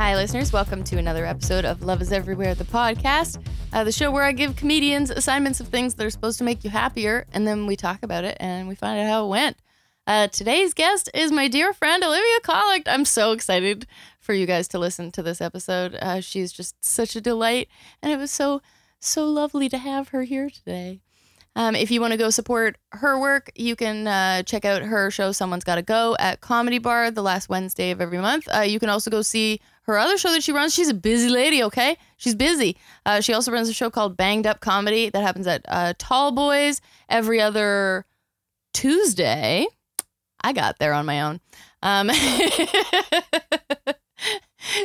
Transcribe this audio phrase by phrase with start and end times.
[0.00, 0.50] Hi, listeners.
[0.50, 3.38] Welcome to another episode of Love is Everywhere, the podcast,
[3.74, 6.64] uh, the show where I give comedians assignments of things that are supposed to make
[6.64, 9.58] you happier, and then we talk about it and we find out how it went.
[10.06, 12.84] Uh, today's guest is my dear friend Olivia Collict.
[12.86, 13.86] I'm so excited
[14.20, 15.94] for you guys to listen to this episode.
[15.96, 17.68] Uh, she's just such a delight,
[18.02, 18.62] and it was so,
[19.00, 21.02] so lovely to have her here today.
[21.56, 25.10] Um, if you want to go support her work, you can uh, check out her
[25.10, 28.48] show, Someone's Gotta Go, at Comedy Bar the last Wednesday of every month.
[28.50, 30.74] Uh, you can also go see her other show that she runs.
[30.74, 31.96] She's a busy lady, okay?
[32.16, 32.76] She's busy.
[33.04, 36.32] Uh, she also runs a show called Banged Up Comedy that happens at uh, Tall
[36.32, 38.04] Boys every other
[38.72, 39.66] Tuesday.
[40.42, 41.40] I got there on my own.
[41.82, 42.10] Um,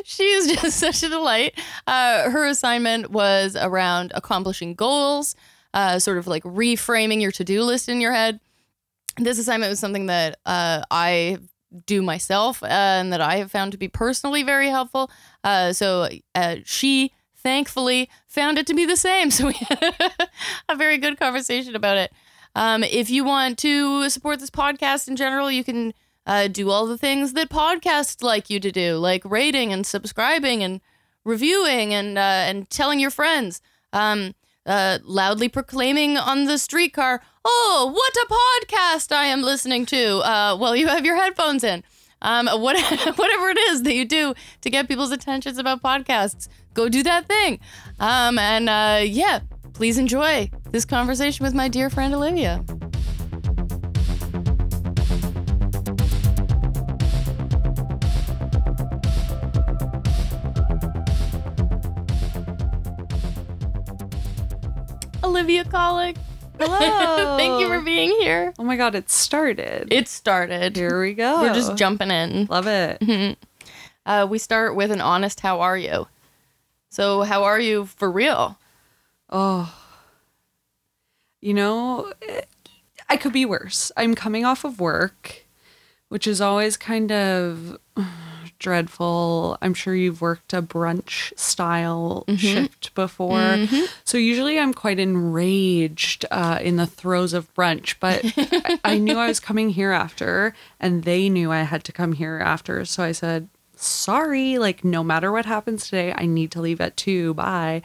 [0.04, 1.60] she's just such a delight.
[1.88, 5.36] Uh, her assignment was around accomplishing goals
[5.76, 8.40] uh, sort of like reframing your to do list in your head.
[9.18, 11.38] This assignment was something that uh, I
[11.86, 15.10] do myself uh, and that I have found to be personally very helpful.
[15.44, 19.30] Uh, so uh, she thankfully found it to be the same.
[19.32, 19.94] So we had
[20.70, 22.12] a very good conversation about it.
[22.56, 25.94] Um, if you want to support this podcast in general, you can
[26.26, 30.64] uh, do all the things that podcasts like you to do, like rating and subscribing
[30.64, 30.82] and
[31.24, 33.62] reviewing and uh, and telling your friends.
[33.94, 34.34] Um,
[34.66, 40.58] uh, loudly proclaiming on the streetcar, "Oh, what a podcast I am listening to!" Uh,
[40.60, 41.84] well, you have your headphones in.
[42.22, 42.76] Um, what,
[43.18, 47.28] whatever it is that you do to get people's attentions about podcasts, go do that
[47.28, 47.60] thing.
[48.00, 49.42] Um, and uh, yeah,
[49.74, 52.64] please enjoy this conversation with my dear friend Olivia.
[65.24, 66.25] Olivia Collict.
[66.60, 67.38] Hello.
[67.38, 68.54] Thank you for being here.
[68.60, 69.88] Oh my god, it started.
[69.92, 70.76] It started.
[70.76, 71.42] Here we go.
[71.42, 72.46] We're just jumping in.
[72.48, 73.38] Love it.
[74.08, 76.08] Uh, we start with an honest how are you?
[76.92, 78.60] So, how are you for real?
[79.32, 79.76] Oh.
[81.42, 82.48] You know, it-
[83.10, 83.92] I could be worse.
[83.98, 85.48] I'm coming off of work,
[86.10, 87.80] which is always kind of
[88.66, 89.60] dreadful.
[89.62, 93.68] I'm sure you've worked a brunch style shift before.
[94.06, 99.20] So usually I'm quite enraged uh, in the throes of brunch, but I, I knew
[99.20, 102.86] I was coming here after, and they knew I had to come here after.
[102.86, 106.98] So I said, sorry, like no matter what happens today, I need to leave at
[106.98, 107.36] two.
[107.36, 107.84] Bye.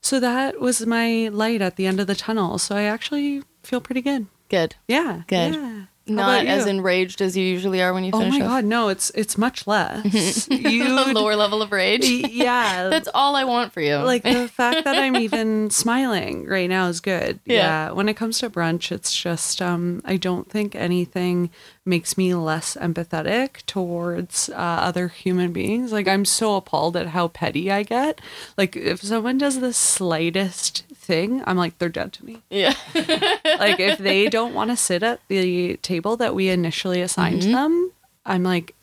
[0.00, 2.58] So that was my light at the end of the tunnel.
[2.58, 4.28] So I actually feel pretty good.
[4.48, 4.76] Good.
[4.86, 5.22] Yeah.
[5.26, 5.54] Good.
[5.54, 5.84] yeah.
[6.16, 8.34] Not as enraged as you usually are when you finish.
[8.34, 8.50] Oh my off.
[8.50, 10.48] god, no, it's it's much less.
[10.50, 12.04] A you lower level of rage.
[12.08, 12.88] yeah.
[12.90, 13.96] That's all I want for you.
[13.96, 17.40] like the fact that I'm even smiling right now is good.
[17.44, 17.54] Yeah.
[17.54, 17.90] Yeah.
[17.92, 21.50] When it comes to brunch, it's just um I don't think anything
[21.84, 25.92] makes me less empathetic towards uh, other human beings.
[25.92, 28.20] Like I'm so appalled at how petty I get.
[28.56, 32.42] Like if someone does the slightest thing, I'm like they're dead to me.
[32.50, 32.74] yeah.
[32.94, 37.52] like if they don't want to sit at the table that we initially assigned mm-hmm.
[37.52, 37.92] them,
[38.24, 38.76] I'm like,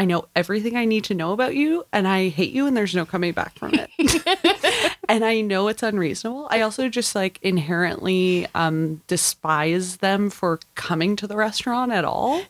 [0.00, 2.94] I know everything I need to know about you, and I hate you, and there's
[2.94, 4.96] no coming back from it.
[5.10, 6.48] and I know it's unreasonable.
[6.50, 12.40] I also just like inherently um, despise them for coming to the restaurant at all.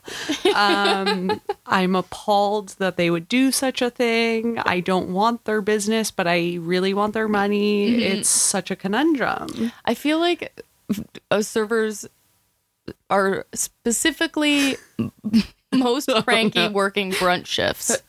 [0.54, 4.60] Um, I'm appalled that they would do such a thing.
[4.60, 8.00] I don't want their business, but I really want their money.
[8.00, 9.72] It's such a conundrum.
[9.84, 10.62] I feel like
[11.32, 12.06] uh, servers
[13.10, 14.76] are specifically
[15.74, 18.02] most cranky working brunch shifts.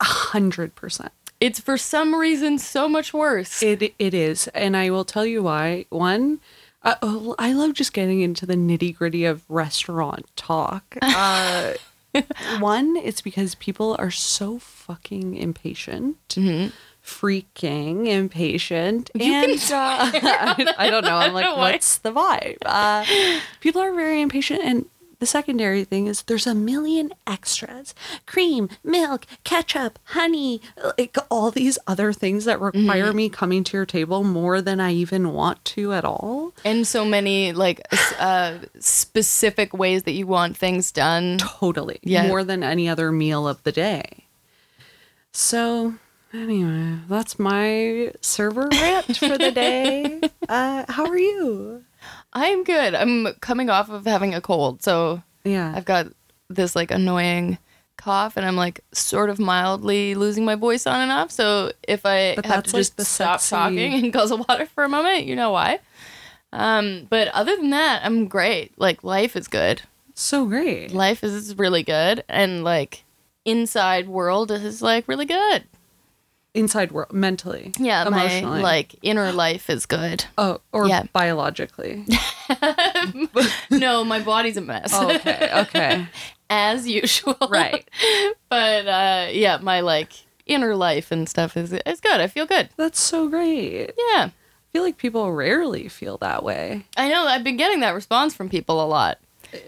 [0.00, 1.12] A hundred percent.
[1.40, 3.62] It's for some reason so much worse.
[3.62, 5.86] It it is, and I will tell you why.
[5.90, 6.40] One,
[6.82, 10.96] uh, oh, I love just getting into the nitty gritty of restaurant talk.
[12.12, 12.22] Uh,
[12.58, 16.16] one, it's because people are so fucking impatient.
[17.04, 21.16] Freaking impatient, and uh, I, I don't know.
[21.16, 22.56] I'm like, what's the vibe?
[22.66, 23.04] Uh,
[23.60, 24.86] people are very impatient, and
[25.20, 27.94] the secondary thing is there's a million extras:
[28.26, 30.60] cream, milk, ketchup, honey,
[30.98, 34.92] like all these other things that require me coming to your table more than I
[34.92, 36.52] even want to at all.
[36.64, 37.80] and so many like
[38.18, 41.38] uh, specific ways that you want things done.
[41.38, 42.26] Totally, Yeah.
[42.26, 44.24] more than any other meal of the day.
[45.32, 45.94] So.
[46.32, 50.20] Anyway, that's my server rant for the day.
[50.48, 51.84] Uh, how are you?
[52.32, 52.94] I'm good.
[52.94, 55.72] I'm coming off of having a cold, so Yeah.
[55.74, 56.06] I've got
[56.48, 57.58] this like annoying
[57.96, 61.30] cough, and I'm like sort of mildly losing my voice on and off.
[61.30, 64.84] So if I But have to like just stop sexy- talking and guzzle water for
[64.84, 65.80] a moment, you know why.
[66.52, 68.72] Um, but other than that, I'm great.
[68.78, 69.82] Like life is good.
[70.14, 70.92] so great.
[70.92, 73.04] Life is really good, and like
[73.44, 75.64] inside world is like really good.
[76.54, 77.72] Inside world mentally.
[77.78, 80.24] Yeah, my like inner life is good.
[80.38, 81.04] oh, or yeah.
[81.12, 82.04] biologically.
[83.70, 84.90] no, my body's a mess.
[84.92, 86.06] Oh, okay, okay,
[86.50, 87.36] As usual.
[87.48, 87.88] right.
[88.48, 90.12] But uh yeah, my like
[90.46, 92.20] inner life and stuff is is good.
[92.20, 92.68] I feel good.
[92.76, 93.92] That's so great.
[94.12, 94.30] Yeah.
[94.30, 96.86] I feel like people rarely feel that way.
[96.96, 99.18] I know I've been getting that response from people a lot.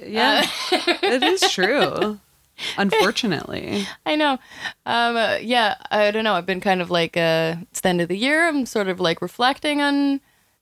[0.04, 2.20] Yeah, Uh, it is true.
[2.78, 4.38] Unfortunately, I know.
[4.86, 6.34] Um, uh, yeah, I don't know.
[6.34, 8.48] I've been kind of like, uh, it's the end of the year.
[8.48, 10.20] I'm sort of like reflecting on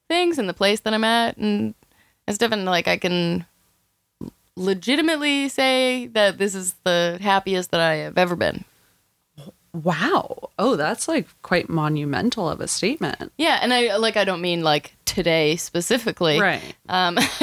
[0.09, 1.75] things and the place that I'm at and,
[2.29, 2.53] stuff.
[2.53, 3.47] And like, I can
[4.57, 8.65] legitimately say that this is the happiest that I have ever been.
[9.73, 10.51] wow.
[10.59, 13.33] Oh, that's like quite monumental of a statement.
[13.37, 13.59] Yeah.
[13.63, 16.41] And I like, I don't mean like today specifically.
[16.41, 16.75] Right.
[16.89, 17.15] Um,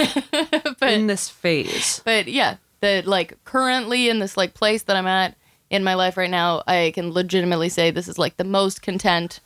[0.80, 2.02] but, In this phase.
[2.06, 5.36] but yeah, that like currently in this like place that I'm at
[5.70, 9.40] in my life right now, I can legitimately say this is like the most content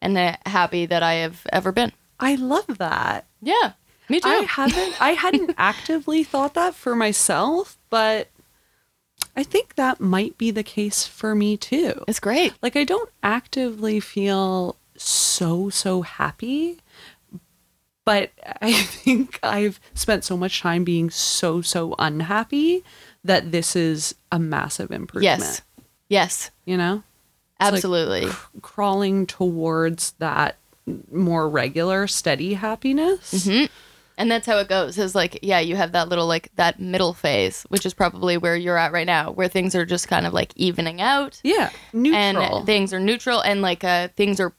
[0.00, 0.16] and
[0.46, 1.92] happy that I have ever been.
[2.18, 3.26] I love that.
[3.42, 3.72] Yeah,
[4.08, 4.28] me too.
[4.28, 8.28] I haven't I hadn't actively thought that for myself, but
[9.34, 12.04] I think that might be the case for me too.
[12.08, 12.54] it's great.
[12.62, 16.78] Like I don't actively feel so so happy,
[18.06, 18.30] but
[18.62, 22.82] I think I've spent so much time being so so unhappy
[23.24, 25.24] that this is a massive improvement.
[25.40, 25.60] Yes,
[26.08, 27.02] yes, You know?
[27.60, 28.28] like- absolutely.
[28.62, 30.56] Crawling towards that
[31.10, 33.48] more regular steady happiness.
[34.18, 34.96] and that's how it goes.
[34.98, 38.54] Is like, yeah, you have that little like that middle phase, which is probably where
[38.56, 41.40] you're at right now, where things are just kind of like evening out.
[41.42, 42.58] Yeah, neutral.
[42.58, 44.52] and things are neutral and like uh things are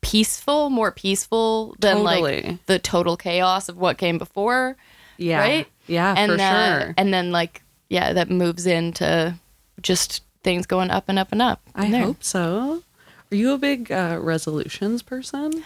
[0.00, 4.76] peaceful more peaceful than like the total chaos of what came before
[5.18, 6.94] yeah, right Yeah, and for uh, sure.
[6.96, 9.34] and then like yeah that moves into
[9.82, 12.04] just things going up and up and up I there.
[12.04, 12.82] hope so.
[13.30, 15.64] Are you a big uh, resolutions person?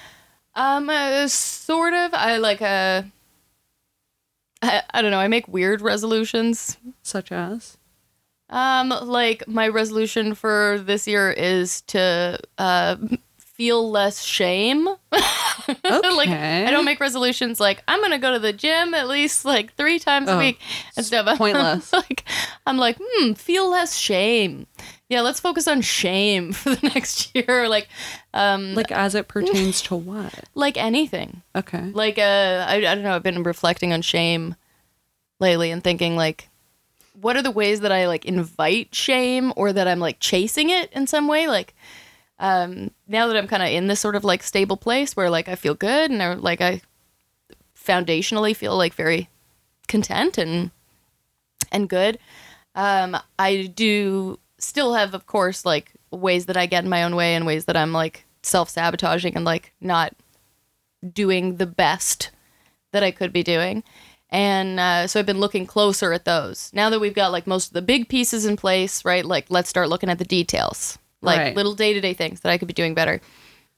[0.54, 3.02] um uh, sort of i like uh
[4.62, 7.76] I, I don't know i make weird resolutions Such as?
[8.50, 12.96] Um, like my resolution for this year is to uh
[13.54, 14.88] feel less shame.
[14.88, 14.96] Okay.
[16.16, 19.74] like I don't make resolutions like I'm gonna go to the gym at least like
[19.74, 20.58] three times a Oh, week
[20.96, 21.38] and stuff.
[21.38, 21.92] Pointless.
[21.92, 22.24] like
[22.66, 24.66] I'm like, hmm, feel less shame.
[25.08, 27.68] Yeah, let's focus on shame for the next year.
[27.68, 27.88] Like,
[28.32, 30.32] um, Like as it pertains to what?
[30.54, 31.42] like anything.
[31.54, 31.82] Okay.
[31.92, 33.14] Like, uh, I, I don't know.
[33.14, 34.56] I've been reflecting on shame
[35.38, 36.48] lately and thinking like,
[37.20, 40.90] what are the ways that I like invite shame or that I'm like chasing it
[40.94, 41.46] in some way?
[41.46, 41.74] Like,
[42.42, 45.48] um, now that I'm kind of in this sort of like stable place where like
[45.48, 46.82] I feel good and I, like I
[47.78, 49.30] foundationally feel like very
[49.86, 50.72] content and
[51.70, 52.18] and good.
[52.74, 57.14] Um, I do still have, of course, like ways that I get in my own
[57.14, 60.14] way and ways that I'm like self sabotaging and like not
[61.12, 62.30] doing the best
[62.90, 63.84] that I could be doing.
[64.30, 66.70] And uh, so I've been looking closer at those.
[66.72, 69.24] Now that we've got like most of the big pieces in place, right?
[69.24, 71.56] Like let's start looking at the details, like Right.
[71.56, 73.20] little day to day things that I could be doing better.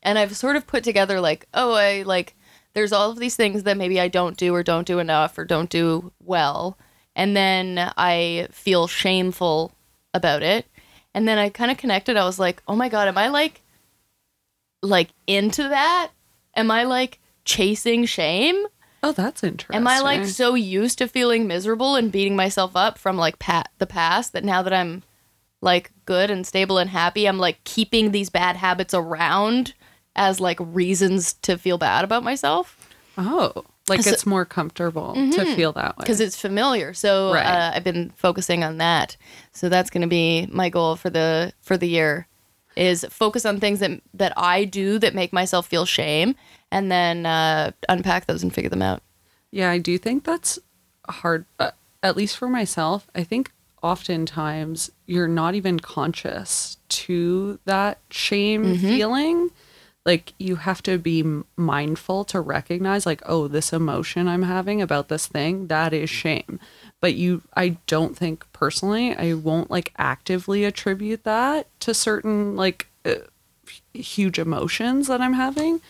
[0.02, 2.34] And I've sort of put together like, oh, I like,
[2.74, 5.44] there's all of these things that maybe I don't do or don't do enough or
[5.44, 6.76] don't do well.
[7.14, 9.72] And then I feel shameful
[10.12, 10.66] about it.
[11.14, 12.16] And then I kind of connected.
[12.16, 13.62] I was like, oh my God, am I like,
[14.82, 16.10] like into that?
[16.56, 18.66] Am I like chasing shame?
[19.02, 19.76] Oh, that's interesting.
[19.76, 23.68] Am I like so used to feeling miserable and beating myself up from like pat
[23.78, 25.02] the past that now that I'm
[25.64, 29.74] like good and stable and happy, I'm like keeping these bad habits around
[30.14, 32.76] as like reasons to feel bad about myself
[33.18, 34.14] Oh, like So- Mm-hmm.
[34.14, 36.02] it's more comfortable to feel that way.
[36.02, 36.94] because it's familiar.
[36.94, 37.44] So Right.
[37.46, 39.16] uh, I've been focusing on that.
[39.52, 42.26] So that's going to be my goal for the for the year
[42.76, 46.34] is focus on things that that I do that make myself feel shame
[46.72, 49.00] and then uh, unpack those and figure them out.
[49.52, 50.58] Yeah, I do think that's
[51.08, 51.44] hard.
[51.60, 51.70] Uh,
[52.02, 53.52] at least for myself, I think
[53.84, 58.88] oftentimes you're not even conscious to that shame Mm-hmm.
[58.88, 59.50] feeling.
[60.06, 61.24] Like you have to be
[61.56, 66.60] mindful to recognize, like, oh, this emotion I'm having about this thing, that is shame.
[67.00, 72.88] But you, I don't think personally, I won't like actively attribute that to certain like
[73.04, 73.26] uh,
[73.94, 75.80] huge emotions that I'm having.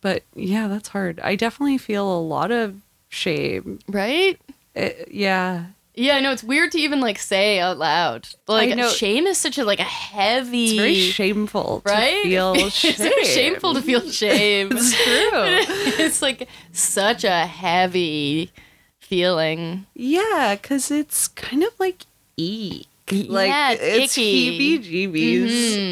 [0.00, 1.18] But yeah, that's hard.
[1.20, 3.80] I definitely feel a lot of shame.
[3.88, 4.40] Right?
[4.76, 5.66] Uh, yeah.
[5.98, 8.28] Yeah, I know it's weird to even like say out loud.
[8.46, 8.88] Like know.
[8.90, 12.22] shame is such a like a heavy It's very shameful right?
[12.22, 12.94] to feel it's shame.
[12.96, 14.68] very shameful to feel shame.
[14.72, 15.30] It's true.
[16.04, 18.52] it's like such a heavy
[19.00, 19.86] feeling.
[19.94, 22.04] yeah, because it's kind of like
[22.36, 22.86] eek.
[23.10, 25.48] Like Yeah, it's it's heebie-jeebies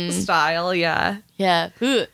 [0.09, 0.13] Mhm.
[0.13, 0.75] style.
[0.75, 1.19] Yeah.
[1.37, 1.71] Yeah.
[1.81, 2.09] Ugh.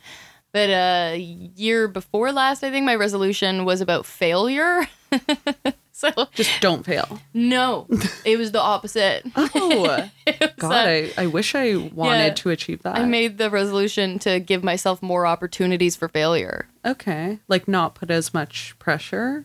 [0.52, 4.86] But uh year before last, I think my resolution was about failure.
[6.00, 7.20] so Just don't fail.
[7.34, 7.86] no,
[8.24, 9.24] it was the opposite.
[9.36, 10.08] Oh,
[10.58, 12.34] God, uh, I, I wish I wanted Yeah.
[12.34, 12.96] to achieve that.
[12.96, 16.66] I made the resolution to give myself more opportunities for failure.
[16.84, 17.38] okay.
[17.48, 19.44] Like not put as much pressure.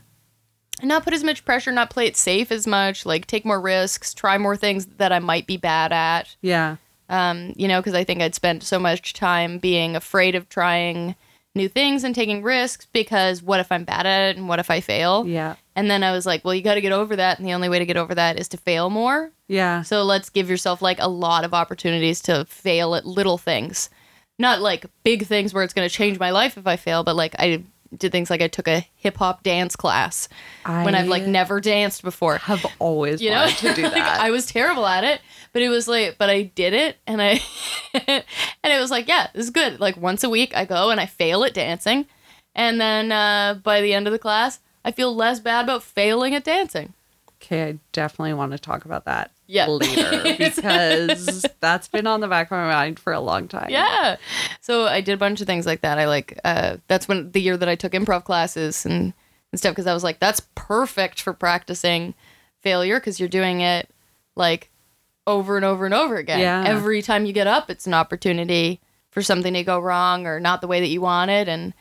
[0.83, 4.13] Not put as much pressure, not play it safe as much, like take more risks,
[4.13, 6.35] try more things that I might be bad at.
[6.41, 6.75] Yeah.
[7.07, 11.15] Um, you know, because I think I'd spent so much time being afraid of trying
[11.55, 14.69] new things and taking risks because what if I'm bad at it and what if
[14.69, 15.25] I fail?
[15.25, 15.55] Yeah.
[15.75, 17.39] And then I was like, well, you got to get over that.
[17.39, 19.31] And the only way to get over that is to fail more.
[19.47, 19.81] Yeah.
[19.81, 23.89] So let's give yourself like a lot of opportunities to fail at little things.
[24.37, 27.15] Not like big things where it's going to change my life if I fail, but
[27.15, 27.63] like I
[27.97, 30.27] did things like I took a hip hop dance class
[30.65, 32.37] when I've like never danced before.
[32.39, 34.19] have always You know, wanted to do Like, that.
[34.19, 35.21] I was terrible at it,
[35.53, 37.39] but it was like, but I did it, and I,
[37.93, 38.23] and
[38.63, 39.79] it was like, yeah, this is good.
[39.79, 42.05] Like once a week, I go and I fail at dancing,
[42.55, 46.35] and then uh, by the end of the class, I feel less bad about failing
[46.35, 46.93] at dancing.
[47.41, 49.67] okay, I definitely want to talk about that Yeah.
[49.67, 53.69] later because that's been on the back of my mind for a long time.
[53.69, 54.17] Yeah.
[54.61, 55.99] So I did a bunch of things like that.
[55.99, 59.13] I like uh that's when the year that I took improv classes and,
[59.51, 62.13] and stuff because I was like, that's perfect for practicing
[62.61, 63.89] failure because you're doing it
[64.35, 64.71] like
[65.27, 66.39] over and over and over again.
[66.39, 66.63] Yeah.
[66.65, 70.61] Every time you get up, it's an opportunity for something to go wrong or not
[70.61, 71.73] the way that you want it and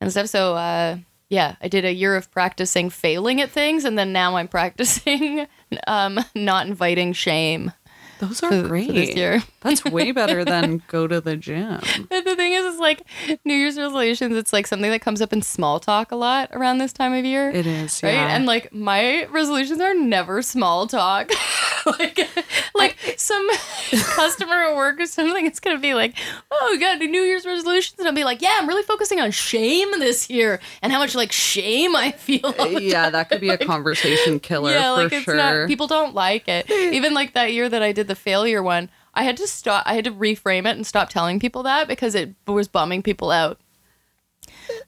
[0.00, 0.28] and stuff.
[0.28, 0.98] So uh
[1.28, 5.46] yeah, I did a year of practicing failing at things and then now I'm practicing
[5.86, 7.72] um not inviting shame
[8.20, 8.92] Those are for great.
[8.92, 9.42] this year.
[9.64, 11.80] That's way better than go to the gym.
[12.10, 13.02] And the thing is, it's like
[13.44, 14.36] New Year's resolutions.
[14.36, 17.24] It's like something that comes up in small talk a lot around this time of
[17.24, 18.12] year, It is, right?
[18.12, 18.36] yeah.
[18.36, 21.30] And like my resolutions are never small talk.
[21.98, 22.28] like,
[22.74, 23.48] like some
[23.90, 26.14] customer at work or something, it's gonna be like,
[26.50, 29.30] "Oh, we got New Year's resolutions," and I'll be like, "Yeah, I'm really focusing on
[29.30, 33.48] shame this year and how much like shame I feel." Uh, yeah, that could be
[33.48, 35.36] a conversation killer yeah, for like it's sure.
[35.36, 36.70] not people don't like it.
[36.70, 39.94] Even like that year that I did the failure one, I had to stop I
[39.94, 43.58] had to reframe it and stop telling people that because it was bumming people out.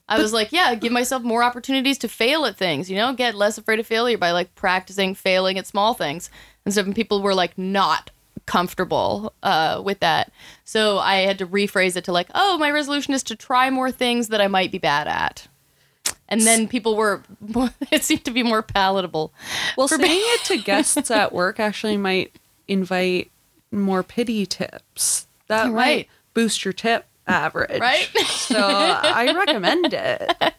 [0.09, 3.35] I was like, yeah, give myself more opportunities to fail at things, you know, get
[3.35, 6.29] less afraid of failure by like practicing failing at small things.
[6.65, 8.11] And so people were like not
[8.45, 10.31] comfortable uh, with that.
[10.63, 13.91] So I had to rephrase it to like, oh, my resolution is to try more
[13.91, 15.47] things that I might be bad at.
[16.29, 17.23] And then people were,
[17.91, 19.33] it seemed to be more palatable.
[19.77, 20.17] well, saying me.
[20.17, 22.35] it to guests at work actually might
[22.67, 23.31] invite
[23.71, 25.27] more pity tips.
[25.47, 25.73] That Right.
[25.73, 27.79] might boost your tip average.
[27.81, 28.09] Right?
[28.27, 30.53] So I recommend it.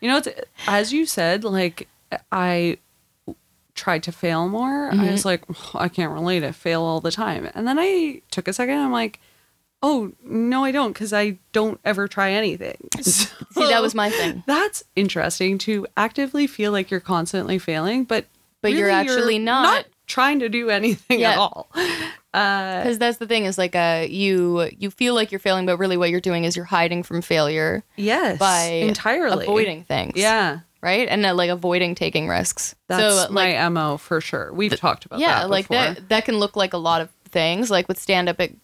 [0.00, 0.28] You know, it's,
[0.66, 1.88] as you said, like
[2.30, 2.78] I
[3.74, 4.88] tried to fail more.
[4.90, 5.10] I Mm-hmm.
[5.12, 5.42] was like,
[5.74, 6.42] I can't relate.
[6.44, 7.50] I fail all the time.
[7.54, 8.78] And then I took a second.
[8.78, 9.20] I'm like,
[9.82, 12.88] oh no, I don't, because I don't ever try anything.
[13.00, 13.28] See,
[13.68, 14.42] that was my thing.
[14.46, 18.26] That's interesting to actively feel like you're constantly failing, but
[18.62, 19.84] But you're really actually not.
[20.06, 21.32] Trying to do anything Yeah.
[21.32, 21.68] at all.
[22.34, 25.76] Uh, Because that's the thing is like uh you you feel like you're failing, but
[25.76, 30.12] really what you're doing is you're hiding from failure yes, by entirely avoiding things.
[30.16, 32.74] Yeah, right, and uh, like avoiding taking risks.
[32.88, 34.50] that's so like my mo for sure.
[34.54, 35.50] We've talked about yeah, that.
[35.50, 37.70] like that that can look like a lot of things.
[37.70, 38.56] Like with stand up, it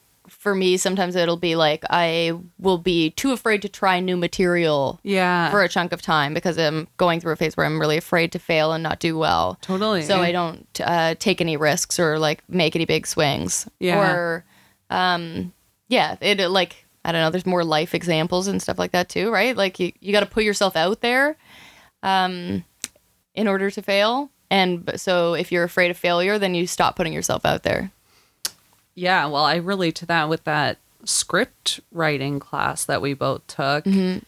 [0.49, 4.99] for me sometimes it'll be like I will be too afraid to try new material
[5.03, 7.99] Yeah, for a chunk of time because I'm going through a phase where I'm really
[7.99, 9.59] afraid to fail and not do well.
[9.61, 10.03] totally.
[10.03, 13.69] so I don't uh, take any risks or like make any big swings.
[13.79, 14.01] Yeah.
[14.01, 14.45] Or,
[14.89, 15.53] um,
[15.89, 17.31] yeah, it uh, like I don't know.
[17.31, 19.57] There's more life examples and stuff like that too, right?
[19.57, 21.37] Like you, you got to put yourself out there,
[22.03, 22.65] um,
[23.35, 24.31] in order to fail.
[24.51, 27.91] And so if you're afraid of failure, then you stop putting yourself out there.
[28.99, 33.85] Yeah, well, I relate to that with that script writing class that we both took.
[33.85, 34.19] Mm-hmm.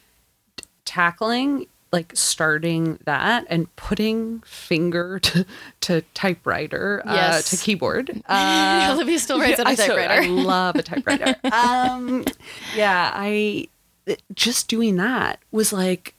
[0.56, 5.44] T- Tackling like starting that and putting finger to,
[5.80, 8.22] to typewriter uh, to keyboard.
[8.28, 10.22] Uh, Olivia still writes on a so- typewriter.
[10.22, 11.34] I love a typewriter.
[11.50, 12.24] um,
[12.76, 13.68] yeah, I
[14.34, 16.14] just doing that was like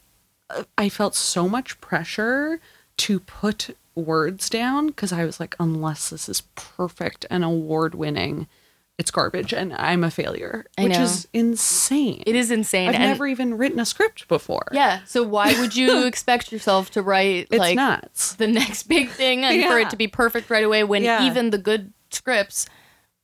[0.50, 2.60] uh, I felt so much pressure
[2.98, 8.48] to put words down because I was like, unless this is perfect and award winning,
[8.98, 11.04] it's garbage and I'm a failure, I which know.
[11.04, 12.24] is insane.
[12.28, 12.90] it is insane.
[12.90, 14.68] I've and never even written a script before.
[14.72, 15.00] yeah.
[15.06, 18.34] So why would you expect yourself to write it's like nuts.
[18.36, 21.26] the next big thing and for it to be perfect right away when Yeah.
[21.26, 22.68] even the good scripts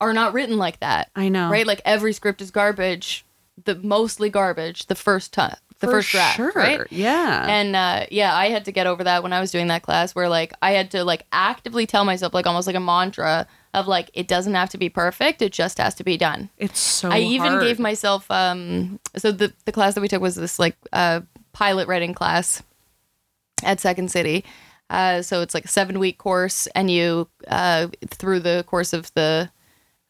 [0.00, 1.10] are not written like that.
[1.14, 1.50] I know.
[1.50, 1.66] Right?
[1.66, 3.24] Like every script is garbage,
[3.64, 6.52] the mostly garbage the first time the For first draft, sure.
[6.54, 6.80] right?
[6.90, 7.46] Yeah.
[7.48, 10.14] And uh, yeah, I had to get over that when I was doing that class
[10.14, 13.86] where like I had to like actively tell myself like almost like a mantra of
[13.86, 16.48] like it doesn't have to be perfect, it just has to be done.
[16.58, 17.62] it's so I even hard.
[17.62, 21.20] gave myself um so the the class that we took was this like uh
[21.52, 22.62] pilot writing class
[23.62, 24.44] at Second City.
[24.90, 29.12] Uh, so it's like a seven week course, and you uh, through the course of
[29.14, 29.50] the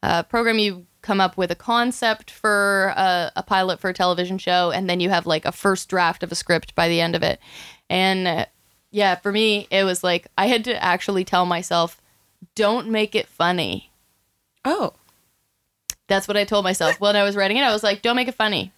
[0.05, 4.38] uh, program, you come up with a concept for a, a pilot for a television
[4.38, 7.14] show, and then you have like a first draft of a script by the end
[7.14, 7.40] of it.
[7.88, 8.47] And uh,
[8.90, 12.00] yeah, for me, it was like I had to actually tell myself,
[12.55, 13.90] "Don't make it funny."
[14.64, 14.95] Oh.
[16.09, 17.62] That's what I told myself when I was writing it.
[17.62, 18.73] I was like, don't make it funny.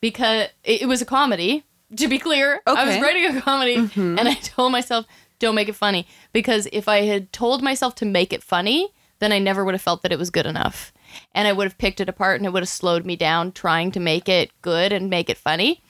[0.00, 1.64] Because it, it was a comedy,
[1.96, 2.60] to be clear.
[2.66, 5.06] I was writing a comedy and I told myself,
[5.38, 6.06] don't make it funny.
[6.32, 9.82] Because if I had told myself to make it funny, then I never would have
[9.82, 10.92] felt that it was good enough.
[11.34, 13.90] And I would have picked it apart and it would have slowed me down trying
[13.92, 15.82] to make it good and make it funny.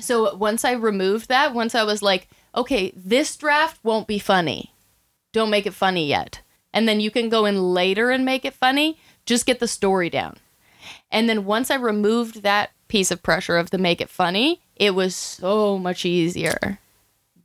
[0.00, 4.72] So once I removed that, once I was like, okay, this draft won't be funny.
[5.32, 6.42] Don't make it funny yet.
[6.72, 8.98] And then you can go in later and make it funny.
[9.26, 10.36] Just get the story down.
[11.10, 14.94] And then once I removed that piece of pressure of the make it funny, it
[14.94, 16.78] was so much easier.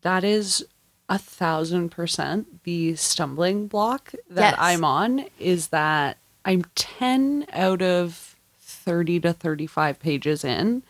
[0.02, 0.66] That is
[1.10, 4.56] a thousand percent the stumbling block that Yes.
[4.60, 10.84] I'm on is that I'm 10 out of 30 to 35 pages in,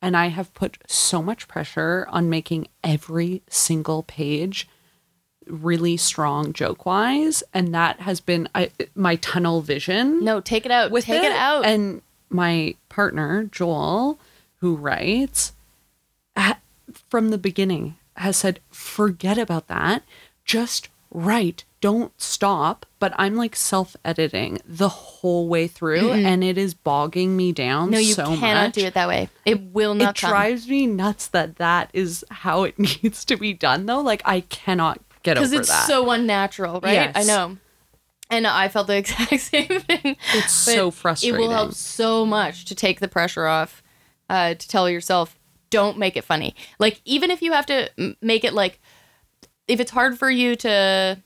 [0.00, 4.68] and I have put so much pressure on making every single page
[5.46, 7.42] really strong joke wise.
[7.52, 10.90] And that has been I, my tunnel vision No, take it out.
[10.90, 11.66] with take it, out.
[11.66, 14.18] And my partner, Joel,
[14.60, 15.52] who writes,
[17.08, 20.02] from the beginning has said, forget about that.
[20.44, 21.64] Just write.
[21.80, 22.84] Don't stop.
[22.98, 27.90] But I'm like self editing the whole way through, and it is bogging me down
[27.90, 28.74] no, you so cannot much.
[28.74, 29.30] do it that way.
[29.46, 30.30] It will It not come.
[30.30, 34.00] drives me nuts that that is how it needs to be done, though.
[34.02, 35.50] Like, I cannot get over that.
[35.52, 37.10] because it's so unnatural, right?
[37.14, 37.56] I know.
[38.28, 40.16] And I felt the exact same thing.
[40.34, 41.34] It's so frustrating.
[41.36, 43.82] It will help so much to take the pressure off,
[44.28, 45.38] uh, to tell yourself,
[45.70, 46.54] don't make it funny.
[46.78, 47.90] Like, even if you have to
[48.20, 48.78] make it like,
[49.66, 51.18] if it's hard for you to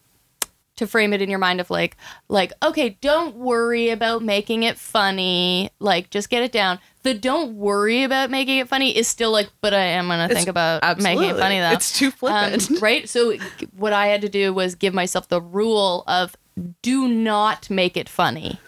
[0.76, 1.96] to frame it in your mind of like
[2.28, 7.54] like okay don't worry about making it funny like just get it down the don't
[7.56, 11.24] worry about making it funny is still like but i am gonna think about making
[11.30, 12.70] it funny though It's too um, flippant.
[12.80, 13.08] right?
[13.08, 13.34] So
[13.76, 16.36] what I had to do was give myself the rule of
[16.82, 18.60] do not make it funny.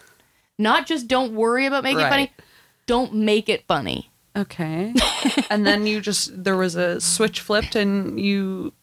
[0.57, 2.31] Not just don't worry about making it funny.
[2.85, 4.11] Don't make it funny.
[4.35, 4.93] Okay.
[5.49, 8.73] and then you just there was a switch flipped and you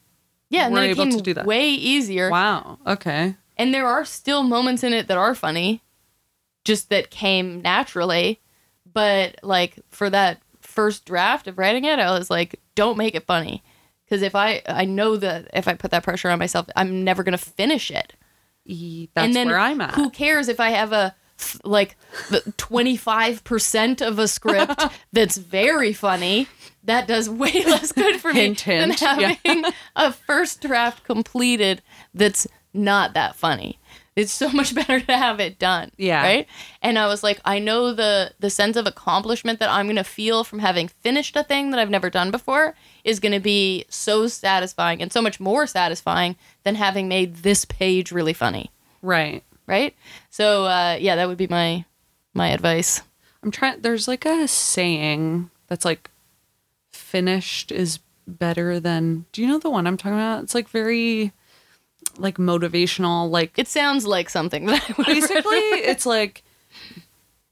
[0.55, 1.47] Yeah, and Were then it able to do that.
[1.47, 2.31] way easier.
[2.31, 2.79] wow.
[2.87, 3.37] Okay.
[3.57, 5.83] And there are still moments in it that are funny,
[6.65, 8.41] just that came naturally.
[8.93, 13.27] But like for that first draft of writing it, I was like, don't make it
[13.27, 13.63] funny.
[14.05, 17.23] Because if I, I know that if I put that pressure on myself, I'm never
[17.23, 18.15] gonna finish it.
[18.67, 19.95] E- That's and then where I'm at.
[19.95, 21.15] Who cares if I have a
[21.65, 21.97] like
[22.57, 26.49] twenty five percent of a script that's very funny?
[26.85, 28.99] That does way less good for me Hint, hint.
[29.01, 29.35] than Yeah.
[29.45, 29.65] having
[29.97, 33.79] a first draft completed that's not that funny.
[34.17, 35.91] It's so much better to have it done.
[35.97, 36.23] Yeah.
[36.23, 36.47] Right.
[36.83, 40.45] And I was like, I know the the sense of accomplishment that I'm gonna feel
[40.45, 45.03] from having finished a thing that I've never done before is gonna be so satisfying
[45.03, 48.71] and so much more satisfying than having made this page really funny
[49.03, 49.43] right.
[49.67, 49.95] right?
[50.31, 51.85] So uh, yeah, that would be my
[52.35, 53.03] my advice.
[53.43, 56.11] I'm trying there's like a saying that's like
[57.15, 60.43] finished is better than Do you know the one I'm talking about?
[60.43, 61.33] It's like very
[62.19, 65.53] like motivational like It sounds like something that I would basically
[65.93, 66.43] it's like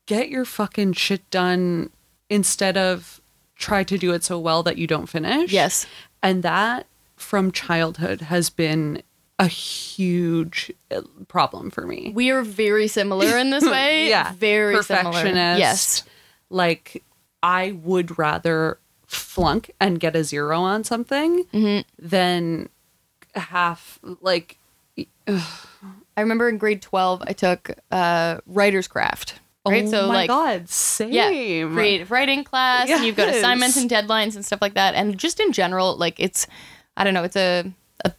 [0.07, 1.91] get your fucking shit done
[2.29, 3.21] instead of
[3.55, 5.53] try to do it so well that you don't finish.
[5.53, 5.87] Yes.
[6.25, 9.01] And that from childhood has been
[9.39, 12.11] a huge uh, problem for me.
[12.13, 14.09] We are very similar in this way.
[14.09, 14.33] yeah.
[14.35, 15.13] very similar.
[15.13, 15.61] Perfectionist.
[15.61, 16.03] Yes,
[16.51, 17.05] Like
[17.45, 18.79] I would rather
[19.15, 21.81] flunk and get a zero on something Mm-hmm.
[21.99, 22.69] than
[23.35, 24.59] half like
[25.27, 29.39] I remember in grade twelve, I took uh, writer's craft.
[29.65, 31.13] Right, oh so my like god, same.
[31.13, 31.29] yeah,
[31.73, 34.95] creative writing class, and you've got assignments and deadlines and stuff like that.
[34.95, 36.49] And just in general, like it's,
[36.97, 37.73] I don't know, it's a
[38.05, 38.13] a,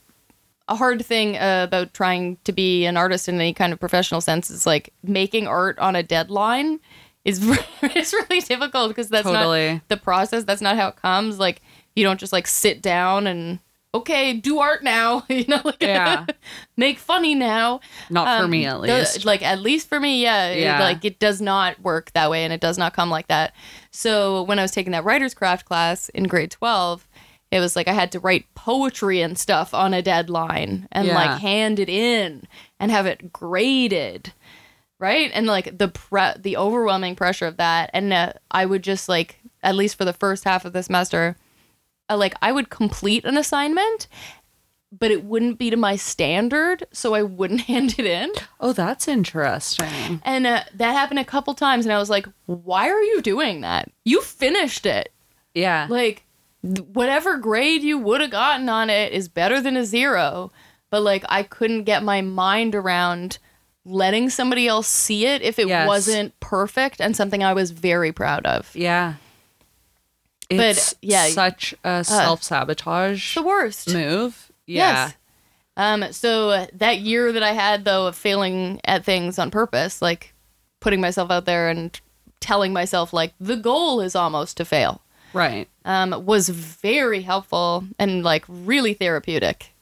[0.70, 4.22] a hard thing uh, about trying to be an artist in any kind of professional
[4.22, 4.50] sense.
[4.50, 6.80] Is like making art on a deadline
[7.26, 7.40] is
[7.82, 9.74] it's really difficult because that's Totally.
[9.74, 10.44] not the process.
[10.44, 11.40] That's not how it comes.
[11.40, 11.62] Like
[11.96, 13.60] you don't just like sit down and
[13.96, 16.26] okay, do art now, you know, like Yeah.
[16.78, 17.80] make funny now.
[18.10, 19.24] Not for Um, me, at the- least.
[19.26, 20.80] like at least for me, yeah, it- Yeah.
[20.82, 23.54] like it does not work that way, and it does not come like that.
[23.92, 27.08] So when I was taking that writer's craft class in grade twelve,
[27.52, 31.14] it was like I had to write poetry and stuff on a deadline and Yeah.
[31.14, 32.48] like hand it in
[32.80, 34.34] and have it graded,
[35.04, 35.32] right?
[35.34, 39.38] And like the pre- the overwhelming pressure of that, and uh, I would just like
[39.62, 41.36] at least for the first half of the semester,
[42.10, 44.08] uh, like I would complete an assignment.
[44.98, 48.32] But it wouldn't be to my standard, so I wouldn't hand it in.
[48.62, 50.22] oh, that's interesting.
[50.24, 53.62] And uh, that happened a couple times, and I was like, "Why are you doing
[53.62, 53.92] that?
[54.06, 55.12] You finished it.
[55.54, 55.88] Yeah.
[55.90, 56.24] Like,
[56.64, 60.52] th- whatever grade you would have gotten on it is better than a zero.
[60.92, 63.40] But like, I couldn't get my mind around
[63.86, 65.88] letting somebody else see it if it Yes.
[65.88, 68.74] wasn't perfect and something I was very proud of.
[68.76, 69.16] yeah.
[70.50, 71.28] But, yeah.
[71.30, 73.92] such a self sabotage The worst.
[73.92, 74.52] move.
[74.68, 75.06] Yeah.
[75.08, 75.14] Yes.
[75.76, 80.34] Um, so that year that I had though of failing at things on purpose, like
[80.80, 82.00] putting myself out there and
[82.40, 85.02] telling myself like the goal is almost to fail,
[85.34, 85.68] Right.
[85.86, 89.73] um, was very helpful and like really therapeutic.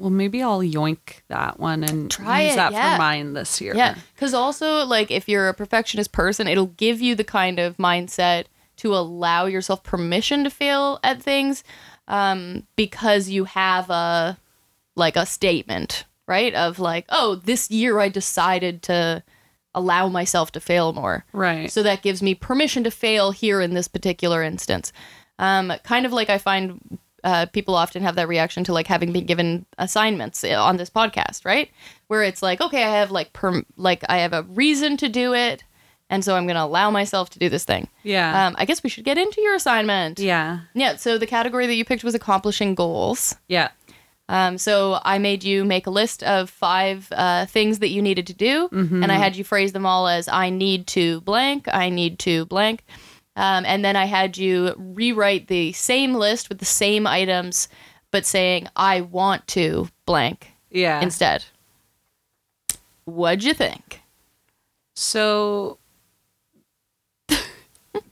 [0.00, 2.94] Well, maybe I'll yoink that one and Try use it, that yeah.
[2.94, 3.76] for mine this year.
[3.76, 7.76] Yeah, because also like if you're a perfectionist person, it'll give you the kind of
[7.76, 8.46] mindset
[8.78, 11.62] to allow yourself permission to fail at things,
[12.08, 14.38] um, because you have a
[14.96, 16.54] like a statement, right?
[16.54, 19.22] Of like, oh, this year I decided to
[19.74, 21.24] allow myself to fail more.
[21.32, 21.70] Right.
[21.70, 24.92] So that gives me permission to fail here in this particular instance.
[25.38, 29.12] Um, kind of like I find uh, people often have that reaction to like having
[29.12, 31.70] been given assignments uh, on this podcast, right?
[32.08, 35.34] Where it's like, okay, I have like perm- like I have a reason to do
[35.34, 35.64] it,
[36.08, 37.88] and so I'm going to allow myself to do this thing.
[38.02, 38.46] yeah.
[38.46, 40.18] Um, I guess we should get into your assignment.
[40.18, 40.60] yeah.
[40.74, 40.96] Yeah.
[40.96, 43.36] So the category that you picked was accomplishing goals.
[43.48, 43.68] Yeah.
[44.28, 48.28] Um, so I made you make a list of five uh, things that you needed
[48.28, 51.90] to do, and I had you phrase them all as "I need to blank," "I
[51.90, 52.84] need to blank,"
[53.40, 57.68] um, and then I had you rewrite the same list with the same items,
[58.10, 61.00] but saying "I want to blank" Yeah.
[61.00, 61.44] instead.
[63.04, 64.02] What'd you think?
[64.94, 65.78] So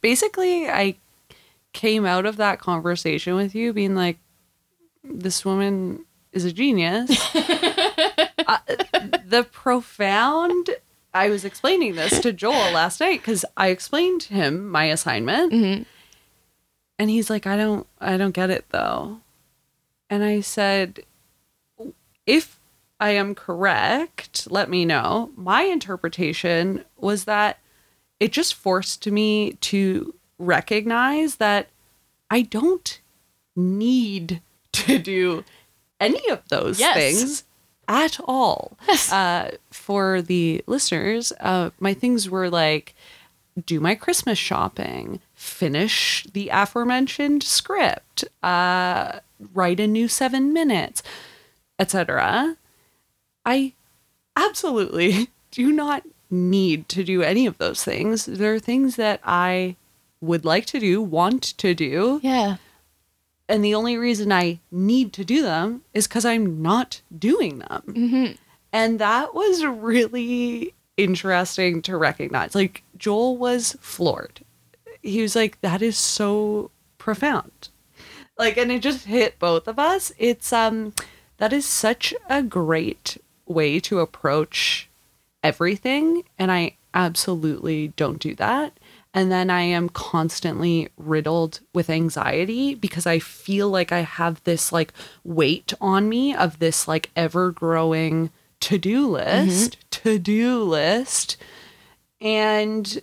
[0.01, 0.97] basically, I
[1.73, 4.19] came out of that conversation with you being like,
[5.05, 7.11] this woman is a genius.
[7.35, 8.59] uh,
[9.25, 10.71] the profound.
[11.19, 15.53] I was explaining this to Joel last night because I explained to him my assignment,
[15.53, 15.85] Mhm.
[16.99, 19.21] and he's like, "I don't, I don't get it though."
[20.09, 21.05] And I said,
[22.27, 22.61] "If
[23.01, 25.31] I am correct, let me know.
[25.37, 27.59] My interpretation was that
[28.21, 31.69] it just forced me to recognize that
[32.31, 33.01] I don't
[33.57, 34.41] need
[34.73, 35.45] to do
[36.01, 36.95] any of those Yes.
[36.97, 37.45] things
[37.89, 38.77] at all.
[39.11, 42.95] Uh, for the listeners, uh, my things were like
[43.67, 49.19] do my Christmas shopping, finish the aforementioned script, uh,
[49.53, 51.03] write a new seven minutes,
[51.79, 52.57] etc.
[53.45, 53.73] I
[54.37, 58.27] absolutely do not need to do any of those things.
[58.27, 59.75] There are things that I
[60.21, 62.57] would like to do, want to do, Yeah.
[63.49, 67.83] And the only reason I need to do them is because I'm not doing them.
[67.87, 68.33] Mm-hmm.
[68.73, 72.55] And that was really interesting to recognize.
[72.55, 74.41] Like, Joel was floored.
[75.03, 77.71] He was like, that is so profound.
[78.37, 80.13] Like, and it just hit both of us.
[80.19, 80.93] It's, um,
[81.39, 84.91] that is such a great way to approach
[85.43, 86.25] everything.
[86.39, 88.79] And I absolutely don't do that.
[89.15, 94.71] And then I am constantly riddled with anxiety because I feel like I have this
[94.71, 94.93] like
[95.25, 101.37] weight on me of this like ever growing to do list, to do list.
[102.21, 103.01] And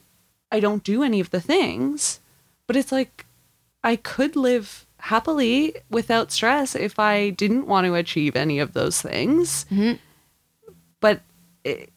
[0.51, 2.19] I don't do any of the things,
[2.67, 3.25] but it's like
[3.83, 9.01] I could live happily without stress if I didn't want to achieve any of those
[9.01, 9.65] things.
[9.71, 9.99] Mhm.
[10.99, 11.21] But
[11.63, 11.91] it,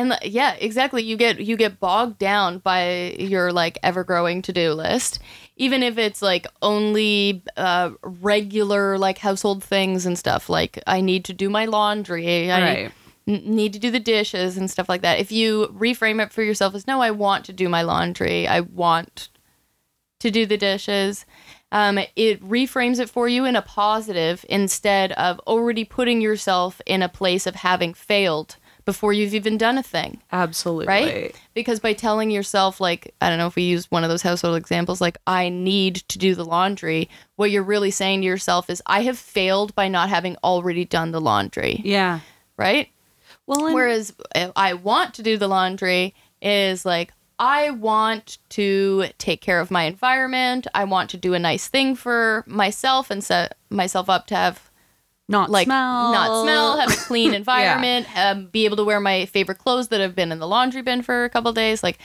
[0.00, 1.02] And yeah, exactly.
[1.02, 5.18] You get you get bogged down by your like ever growing to do list,
[5.56, 10.48] even if it's like only uh, regular like household things and stuff.
[10.48, 12.50] Like I need to do my laundry.
[12.50, 12.92] I Right.
[13.28, 15.18] n- need to do the dishes and stuff like that.
[15.18, 18.48] If you reframe it for yourself as no, I want to do my laundry.
[18.48, 19.28] I want
[20.20, 21.26] to do the dishes.
[21.72, 27.02] Um, it reframes it for you in a positive instead of already putting yourself in
[27.02, 28.56] a place of having failed
[28.92, 30.86] before you've even done a thing Absolutely.
[30.88, 31.34] right?
[31.54, 34.56] Because by telling yourself, like, I don't know if we use one of those household
[34.56, 38.82] examples, like, I need to do the laundry, what you're really saying to yourself is,
[38.86, 42.18] I have failed by not having already done the laundry, Yeah.
[42.56, 42.88] right?
[43.46, 44.12] Well, and Whereas
[44.56, 49.84] I want to do the laundry is like, I want to take care of my
[49.84, 50.66] environment.
[50.74, 54.69] I want to do a nice thing for myself and set myself up to have
[55.30, 56.12] not like smell.
[56.12, 60.00] not smell, have a clean environment, um, be able to wear my favorite clothes that
[60.00, 61.82] have been in the laundry bin for a couple days.
[61.82, 61.98] Like,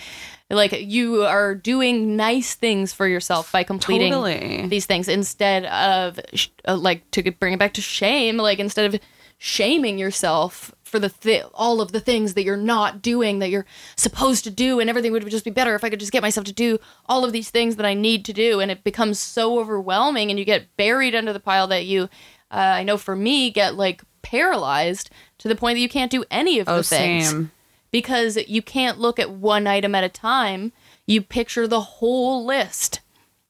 [0.49, 4.67] like you are doing nice things for yourself by completing Totally.
[4.67, 8.37] these things instead of sh- uh, like to bring it back to shame.
[8.37, 8.99] Like instead of
[9.37, 13.65] shaming yourself for the thi- all of the things that you're not doing that you're
[13.97, 16.45] supposed to do, and everything would just be better if I could just get myself
[16.45, 19.59] to do all of these things that I need to do, and it becomes so
[19.59, 22.07] overwhelming, and you get buried under the pile that you
[22.51, 26.23] uh, I know for me, get like paralyzed to the point that you can't do
[26.31, 27.51] any of Oh, the things same.
[27.91, 30.71] because you can't look at one item at a time.
[31.05, 33.01] You picture the whole list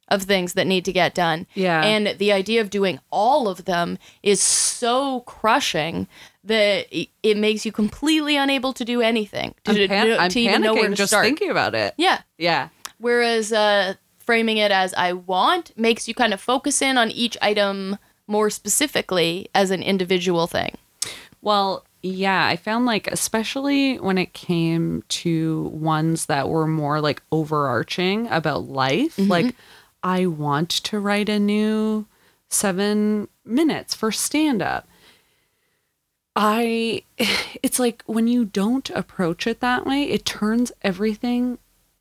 [0.10, 1.48] of things that need to get done.
[1.56, 1.82] Yeah.
[1.84, 6.08] And the idea of doing all of them is so crushing
[6.44, 6.86] that
[7.24, 9.56] it- makes you completely unable to do anything.
[9.64, 11.26] To, I'm, pan- to- I'm to even know where to just start.
[11.26, 11.96] thinking about it.
[11.98, 12.22] Yeah.
[12.38, 12.70] Yeah.
[13.00, 17.36] Whereas uh, framing it as I want makes you kind of focus in on each
[17.42, 20.76] item more specifically as an individual thing.
[21.42, 27.22] Well, yeah, I found like, especially when it came to ones that were more like
[27.32, 29.30] overarching about life, mm-hmm.
[29.30, 29.56] like,
[30.04, 32.06] I want to write a new
[32.50, 34.88] seven minutes for stand up.
[36.36, 37.04] I,
[37.64, 41.58] it's like when you don't approach it that way, it turns everything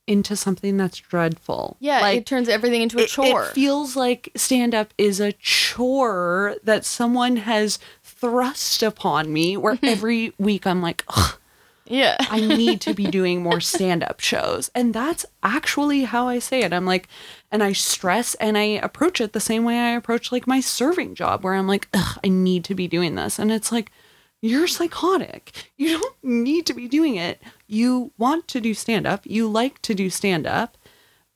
[0.07, 1.77] into something that's dreadful.
[1.81, 3.45] Yeah, like, it turns everything into a it- chore.
[3.45, 9.79] It feels like stand up is a chore that someone has thrust upon me where
[9.83, 11.05] every week I'm like,
[11.87, 12.17] yeah.
[12.19, 14.71] I need to be doing more stand up shows.
[14.75, 16.73] And that's actually how I say it.
[16.73, 17.09] I'm like,
[17.51, 21.15] and I stress and I approach it the same way I approach like my serving
[21.15, 23.39] job where I'm like, Ugh, I need to be doing this.
[23.39, 23.91] And it's like,
[24.41, 25.71] you're psychotic.
[25.79, 27.41] You don't need to be doing it.
[27.67, 29.23] You want to do stand up.
[29.25, 30.77] You like to do stand up,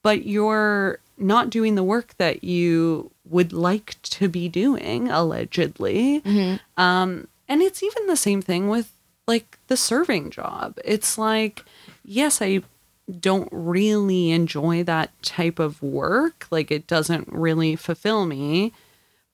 [0.03, 6.23] but you're not doing the work that you would like to be doing, allegedly.
[6.77, 8.93] Um, and it's even the same thing with
[9.27, 10.79] like the serving job.
[10.85, 11.65] It's like,
[12.05, 12.63] yes, I
[13.21, 16.47] don't really enjoy that type of work.
[16.51, 18.73] Like, it doesn't really fulfill me.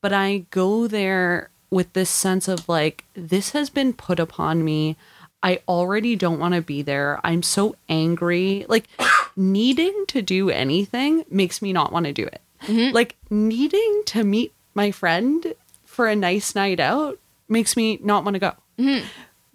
[0.00, 4.96] But I go there with this sense of like, this has been put upon me.
[5.44, 7.20] I already don't want to be there.
[7.22, 8.64] I'm so angry.
[8.66, 8.88] Like,
[9.36, 12.40] needing to do anything makes me not want to do it.
[12.62, 12.94] Mm-hmm.
[12.94, 15.54] Like, needing to meet my friend
[15.84, 19.06] for a nice night out makes me not want to go mm-hmm.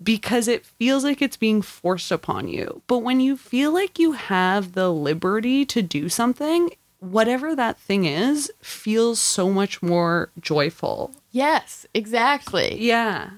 [0.02, 2.84] because it feels like it's being forced upon you.
[2.86, 8.06] But when you feel like you have the liberty to do something, whatever that thing
[8.06, 11.12] is feels so much more joyful.
[11.32, 12.78] yes, exactly.
[12.80, 13.32] Yeah.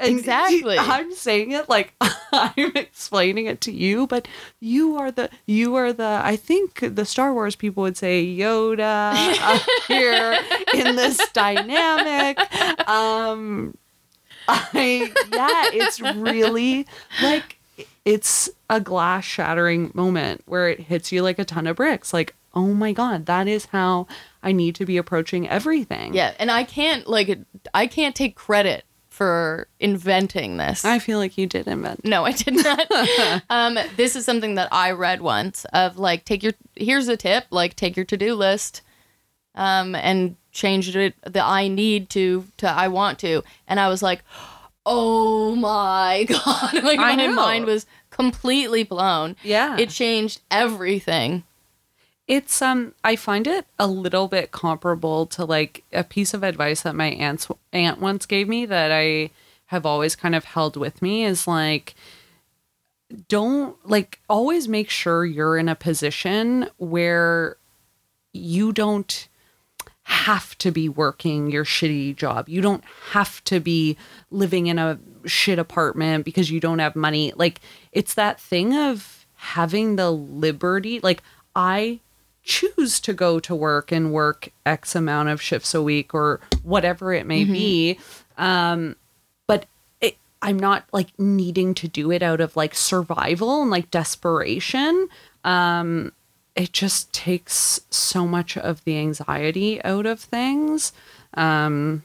[0.00, 0.78] And Exactly.
[0.78, 1.92] I'm saying it like
[2.32, 4.26] I'm explaining it to you, but
[4.60, 9.14] you are the you are the I think the Star Wars people would say Yoda
[9.40, 10.38] up here
[10.74, 12.38] in this dynamic.
[12.88, 13.76] Um
[14.48, 16.86] I yeah, it's really
[17.22, 17.58] like
[18.04, 22.12] it's a glass shattering moment where it hits you like a ton of bricks.
[22.12, 24.06] Like, oh my god, that is how
[24.42, 26.14] I need to be approaching everything.
[26.14, 27.38] Yeah, and I can't like
[27.74, 28.84] I can't take credit
[29.20, 30.82] for inventing this.
[30.82, 32.06] I feel like you did invent.
[32.06, 33.42] no, I did not.
[33.50, 37.44] um, this is something that I read once of like take your here's a tip
[37.50, 38.80] like take your to do list,
[39.54, 44.02] um, and change it the I need to to I want to, and I was
[44.02, 44.24] like,
[44.86, 47.34] oh my god, like I my know.
[47.34, 49.36] mind was completely blown.
[49.42, 49.76] Yeah.
[49.76, 51.44] It changed everything.
[52.30, 56.82] It's um I find it a little bit comparable to like a piece of advice
[56.82, 59.30] that my aunt's aunt once gave me that I
[59.66, 61.96] have always kind of held with me is like
[63.26, 67.56] don't like always make sure you're in a position where
[68.32, 69.26] you don't
[70.04, 72.48] have to be working your shitty job.
[72.48, 73.96] You don't have to be
[74.30, 77.32] living in a shit apartment because you don't have money.
[77.34, 81.00] Like it's that thing of having the liberty.
[81.00, 81.24] Like
[81.56, 81.98] I
[82.50, 87.14] choose to go to work and work X amount of shifts a week or whatever
[87.14, 87.98] it may be.
[88.36, 88.96] Um,
[89.46, 89.66] but
[90.00, 95.08] it, I'm not like needing to do it out of like survival and like desperation.
[95.44, 96.12] Um,
[96.56, 100.92] it just takes so much of the anxiety out of things.
[101.34, 102.02] Um,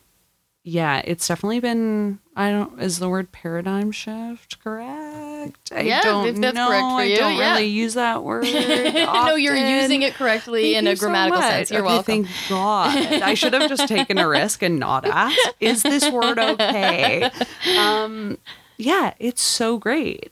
[0.68, 2.18] yeah, it's definitely been.
[2.36, 2.82] I don't.
[2.82, 5.72] Is the word paradigm shift correct?
[5.72, 6.68] I Yeah, don't that's know.
[6.68, 7.52] correct for I don't yeah.
[7.54, 8.46] really use that word.
[8.46, 11.52] no, you're using it correctly Thank in a grammatical much.
[11.52, 11.72] sense.
[11.72, 12.24] You're Okay, welcome.
[12.26, 13.22] Thank God.
[13.22, 15.54] I should have just taken a risk and not asked.
[15.60, 17.30] Is this word okay?
[17.78, 18.40] Um,
[18.78, 20.32] yeah, it's so great.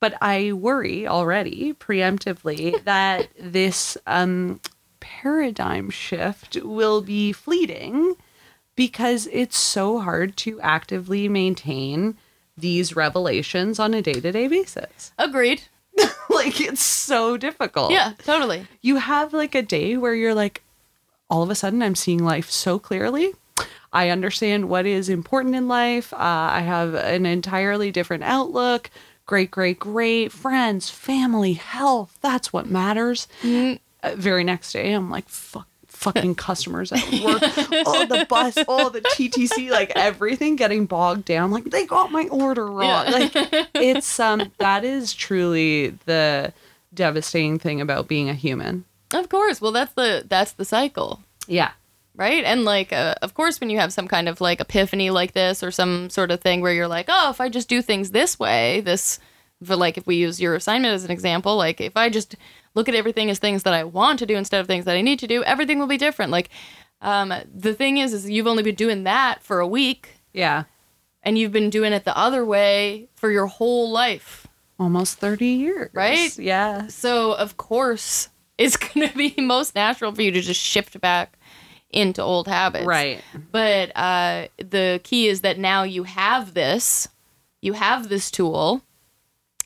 [0.00, 4.58] But I worry already preemptively that this um,
[5.00, 8.16] paradigm shift will be fleeting
[8.80, 12.16] because it's so hard to actively maintain
[12.56, 15.12] these revelations on a day to day basis.
[15.18, 15.64] Agreed.
[16.30, 18.66] like, it's so difficult Yeah, totally.
[18.80, 20.62] you have like a day where you're like,
[21.28, 23.34] all of a sudden, I'm seeing life so clearly.
[23.92, 26.14] I understand what is important in life.
[26.14, 26.16] Uh,
[26.52, 28.88] I have an entirely different outlook.
[29.26, 30.32] Great, great, great.
[30.32, 32.16] Friends, family, health.
[32.22, 33.28] That's what matters.
[33.44, 33.76] Uh,
[34.14, 35.66] very next day, I'm like, fuck.
[36.00, 37.42] Fucking customers at work,
[37.86, 41.50] all the bus, all the TTC, like everything getting bogged down.
[41.50, 43.04] Like they got my order wrong.
[43.06, 43.10] Yeah.
[43.10, 43.32] Like
[43.74, 46.52] it's um that is truly the
[46.94, 48.84] devastating thing about being a human.
[49.12, 49.60] Of course.
[49.60, 51.20] Well, that's the that's the cycle.
[51.46, 51.72] Yeah.
[52.16, 55.32] right and like uh, of course when you have some kind of like epiphany like
[55.32, 58.10] this or some sort of thing where you're like oh if i just do things
[58.10, 59.18] this way this
[59.64, 62.36] for like if we use your assignment as an example like if i just
[62.74, 65.00] look at everything as things that i want to do instead of things that i
[65.02, 66.48] need to do everything will be different like
[67.02, 70.64] um, the thing is is you've only been doing that for a week Yeah.
[71.22, 74.46] and you've been doing it the other way for your whole life
[74.78, 75.90] Almost 30 years.
[75.92, 76.38] Right?
[76.38, 76.86] Yeah.
[76.86, 81.38] So of course it's gonna be most natural for you to just shift back
[81.90, 82.86] into old habits.
[82.86, 83.20] Right.
[83.52, 87.08] But uh, the key is that now you have this,
[87.60, 88.80] you have this tool,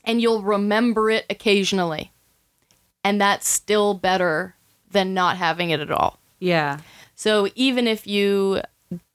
[0.05, 2.11] and you'll remember it occasionally,
[3.03, 4.55] and that's still better
[4.91, 6.19] than not having it at all.
[6.39, 6.79] Yeah.
[7.15, 8.61] So even if you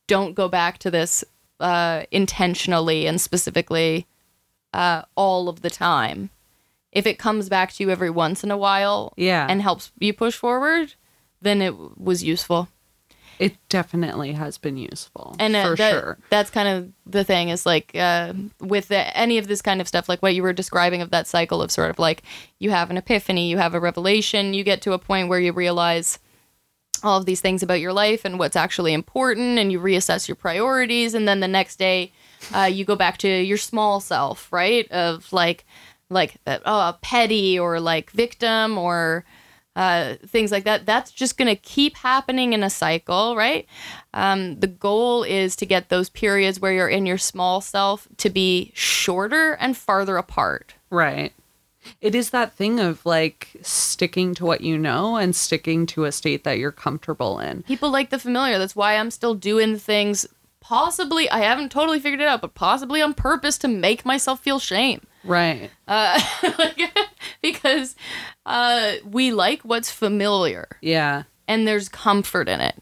[0.06, 1.24] don't go back to this
[1.60, 4.06] uh, intentionally and specifically
[4.74, 6.30] uh, all of the time,
[6.92, 9.46] if it comes back to you every once in a while Yeah.
[9.48, 10.94] and helps you push forward,
[11.40, 12.68] then it was useful.
[13.40, 15.34] It definitely has been useful.
[15.38, 16.18] And uh, for that, sure.
[16.28, 19.88] that's kind of the thing is like uh, with the, any of this kind of
[19.88, 22.22] stuff, like what you were describing of that cycle of sort of like
[22.58, 25.52] you have an epiphany, you have a revelation, you get to a point where you
[25.52, 26.18] realize
[27.02, 30.34] all of these things about your life and what's actually important, and you reassess your
[30.34, 32.12] priorities, and then the next day
[32.54, 34.86] uh, you go back to your small self, right?
[34.92, 35.64] Of like,
[36.10, 39.24] like uh, oh, petty or like victim or
[39.76, 40.86] uh, things like that.
[40.86, 43.66] That's just going to keep happening in a cycle, right?
[44.12, 48.30] Um, the goal is to get those periods where you're in your small self to
[48.30, 50.74] be shorter and farther apart.
[50.90, 51.32] Right.
[52.00, 56.12] It is that thing of like sticking to what you know and sticking to a
[56.12, 57.62] state that you're comfortable in.
[57.62, 58.58] People like the familiar.
[58.58, 60.26] That's why I'm still doing things.
[60.60, 64.58] Possibly, I haven't totally figured it out, but possibly on purpose to make myself feel
[64.58, 65.00] shame.
[65.24, 65.70] Right.
[65.88, 66.20] Uh,
[66.58, 66.80] like,
[67.42, 67.96] because
[68.46, 70.66] uh, we like what's familiar.
[70.80, 71.24] Yeah.
[71.48, 72.80] and there's comfort in it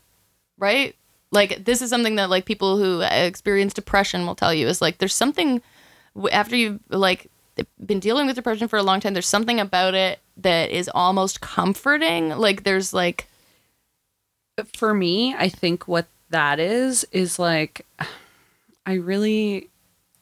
[0.59, 0.95] right
[1.31, 4.99] like this is something that like people who experience depression will tell you is like
[4.99, 5.63] there's something
[6.33, 7.31] after you've like
[7.85, 11.41] been dealing with depression for a long time there's something about it that is almost
[11.41, 13.27] comforting like there's like
[14.75, 17.87] For me, I think what that is is like
[18.85, 19.69] I really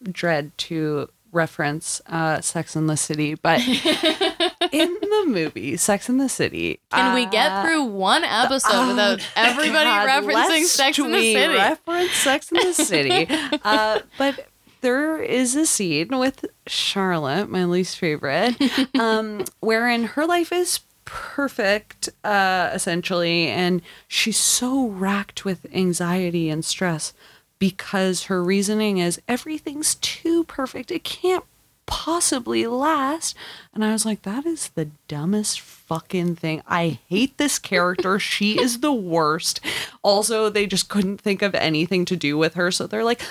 [0.03, 3.61] dread to reference uh Sex in the City, but
[4.73, 8.89] in the movie Sex in the City, can we uh, get through one episode Oh,
[8.89, 13.27] without everybody God, referencing sex in the city Reference Sex in the City.
[13.65, 14.49] uh, but
[14.81, 18.57] there is a scene with Charlotte, my least favorite,
[18.99, 26.65] um, wherein her life is perfect, uh, essentially, and she's so racked with anxiety and
[26.65, 27.13] stress
[27.59, 30.91] because her reasoning is everything's too perfect.
[30.91, 31.45] It can't
[31.87, 33.37] possibly last.
[33.73, 36.63] And I was like, that is the dumbest fucking thing.
[36.67, 38.19] I hate this character.
[38.21, 39.61] she is the worst.
[40.03, 42.71] Also, they just couldn't think of anything to do with her.
[42.71, 43.23] So they're like,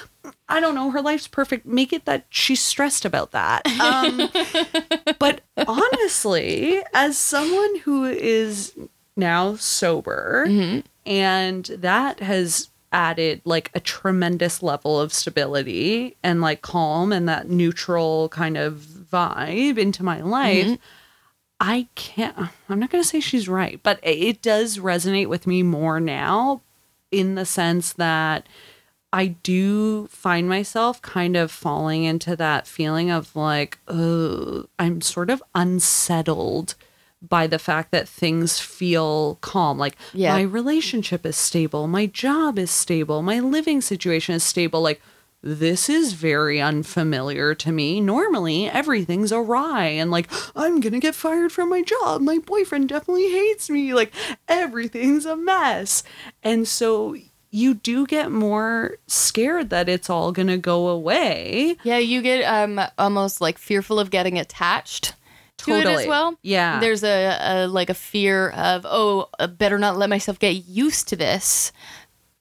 [0.47, 1.65] I don't know, her life's perfect.
[1.65, 3.67] Make it that she's stressed about that.
[3.79, 4.29] Um,
[5.19, 8.73] but honestly, as someone who is
[9.17, 10.45] now sober,
[11.05, 17.49] and that has added like a tremendous level of stability and like calm and that
[17.49, 20.65] neutral kind of vibe into my life.
[20.65, 20.81] Mm-hmm.
[21.60, 22.38] I can't,
[22.69, 26.61] I'm not going to say she's right, but it does resonate with me more now
[27.11, 28.47] in the sense that
[29.11, 35.30] I do find myself kind of falling into that feeling of like, oh, I'm sort
[35.30, 36.76] of unsettled
[37.30, 39.78] by the fact that things feel calm.
[39.78, 40.34] Like Yeah.
[40.34, 44.82] my relationship is stable, my job is stable, my living situation is stable.
[44.82, 45.01] Like
[45.41, 48.01] this is very unfamiliar to me.
[48.01, 52.21] Normally, everything's awry and like, I'm gonna get fired from my job.
[52.21, 53.93] My boyfriend definitely hates me.
[53.93, 54.11] Like,
[54.47, 56.03] everything's a mess.
[56.41, 57.15] And so
[57.51, 61.78] you do get more scared that it's all gonna go away.
[61.84, 65.13] Yeah, you get um almost like fearful of getting attached
[65.66, 66.07] to it as Totally.
[66.07, 66.38] well.
[66.41, 66.80] Yeah.
[66.80, 71.07] There's a, a like a fear of oh, I better not let myself get used
[71.09, 71.72] to this.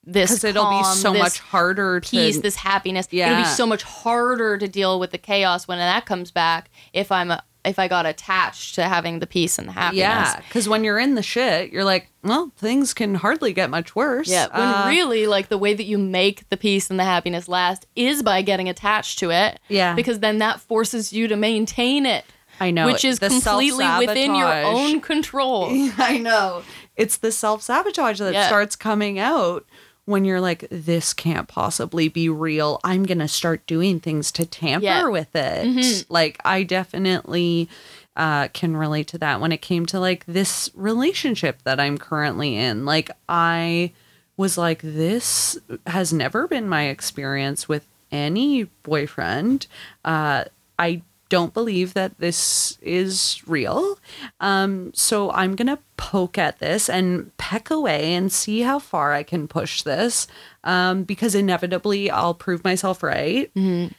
[0.07, 3.09] This Because it'll be so much harder to peace, this happiness.
[3.11, 3.31] Yeah.
[3.33, 7.11] It'll be so much harder to deal with the chaos when that comes back if
[7.11, 10.01] I'm a, if I got attached to having the peace and the happiness.
[10.03, 13.97] Yeah, because when you're in the shit, you're like, well, things can hardly get much
[13.97, 14.29] worse.
[14.29, 17.49] Yeah, when Uh, really, like the way that you make the peace and the happiness
[17.49, 19.59] last is by getting attached to it.
[19.69, 19.95] Yeah.
[19.95, 22.27] because then that forces you to maintain it.
[22.61, 25.69] I know, which is the completely within your own control.
[25.99, 26.63] I know.
[26.97, 28.47] It's the self sabotage that Yeah.
[28.47, 29.65] starts coming out
[30.07, 32.79] when you're like, this can't possibly be real.
[32.85, 35.09] I'm going to start doing things to tamper Yeah.
[35.09, 35.67] with it.
[35.67, 36.13] Mm-hmm.
[36.13, 37.69] Like, I definitely
[38.17, 42.55] uh, can relate to that when it came to like this relationship that I'm currently
[42.57, 42.85] in.
[42.85, 43.93] Like, I
[44.37, 49.67] was like, this has never been my experience with any boyfriend.
[50.05, 50.45] Uh,
[50.79, 53.99] I don't believe that this is real.
[54.41, 59.13] Um, so I'm going to poke at this and peck away and see how far
[59.13, 60.27] I can push this
[60.65, 63.51] um, because inevitably I'll prove myself right.
[63.55, 63.95] And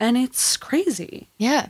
[0.00, 1.28] it's crazy.
[1.38, 1.68] Yeah.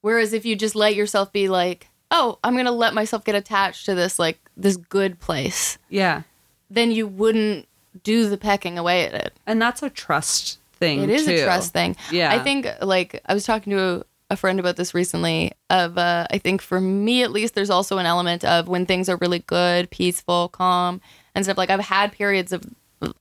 [0.00, 3.84] Whereas if you just let yourself be like, oh, I'm gonna let myself get attached
[3.86, 6.22] to this like this good place, Yeah.
[6.70, 7.66] then you wouldn't
[8.04, 9.32] do the pecking away at it.
[9.46, 11.02] And that's a trust thing.
[11.02, 11.32] It is too.
[11.32, 11.96] a trust thing.
[12.10, 12.32] Yeah.
[12.32, 15.52] I think like I was talking to a, a friend about this recently.
[15.70, 19.08] Of uh, I think for me at least, there's also an element of when things
[19.08, 21.00] are really good, peaceful, calm,
[21.34, 21.58] and stuff.
[21.58, 22.64] Like I've had periods of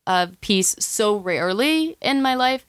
[0.07, 2.65] of peace so rarely in my life,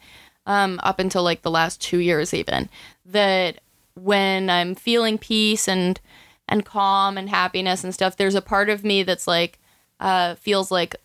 [0.47, 2.69] um, up until like the last two years even,
[3.05, 3.61] that
[3.95, 6.01] when I'm feeling peace and
[6.49, 9.59] and calm and happiness and stuff, there's a part of me that's like
[10.01, 10.97] uh, feels like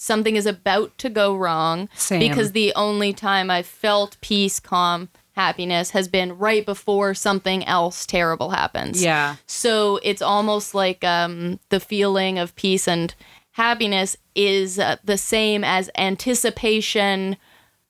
[0.00, 2.20] something is about to go wrong Same.
[2.20, 8.06] because the only time I've felt peace, calm, happiness has been right before something else
[8.06, 9.02] terrible happens.
[9.02, 9.36] Yeah.
[9.46, 13.14] So it's almost like um, the feeling of peace and
[13.52, 17.36] happiness is uh, the same as anticipation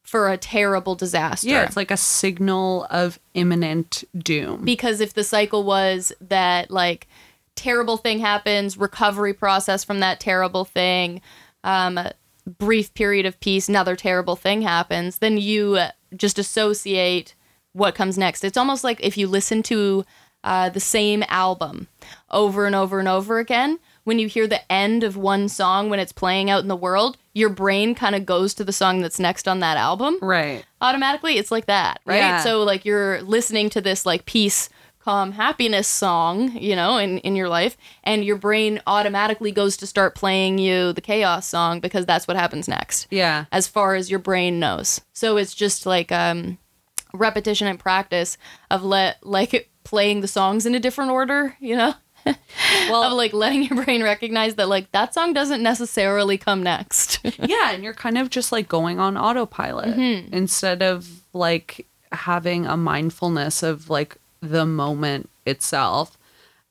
[0.02, 1.48] for a terrible disaster.
[1.48, 1.62] Yeah.
[1.62, 4.64] It's like a signal of imminent doom.
[4.64, 7.06] because if the cycle was that like
[7.54, 11.20] terrible thing happens, recovery process from that terrible thing,
[11.64, 11.98] um,
[12.58, 15.78] brief period of peace, another terrible thing happens, then you
[16.16, 17.34] just associate
[17.72, 18.44] what comes next.
[18.44, 20.04] It's almost like if you listen to
[20.42, 21.88] uh, the same album
[22.30, 23.78] over and over and over again.
[24.04, 27.18] When you hear the end of one song when it's playing out in the world,
[27.34, 30.64] your brain kind of goes to the song that's next on that album right.
[30.80, 32.40] automatically it's like that right Yeah.
[32.42, 34.68] so like you're listening to this like peace
[35.02, 39.86] calm happiness song you know in, in your life and your brain automatically goes to
[39.86, 43.46] start playing you the chaos song because that's what happens next Yeah.
[43.50, 46.58] as far as your brain knows so it's just like um
[47.14, 48.36] repetition and practice
[48.70, 51.94] of let like playing the songs in a different order you know
[52.90, 57.18] Well, of like letting your brain recognize that like that song doesn't necessarily come next
[57.38, 60.34] yeah, and you're kind of just like going on autopilot Mm-hmm.
[60.34, 66.18] instead of like having a mindfulness of like the moment itself.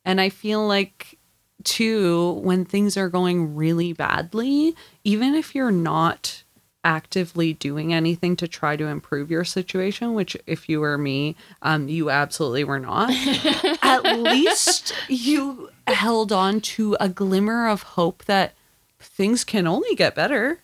[0.06, 1.18] And I feel like
[1.64, 6.44] too when things are going really badly, even if you're not
[6.84, 11.88] actively doing anything to try to improve your situation, which if you were me, um,
[11.88, 13.12] you absolutely were not.
[13.84, 18.54] At least you held on to a glimmer of hope that
[19.00, 20.60] things can only get better.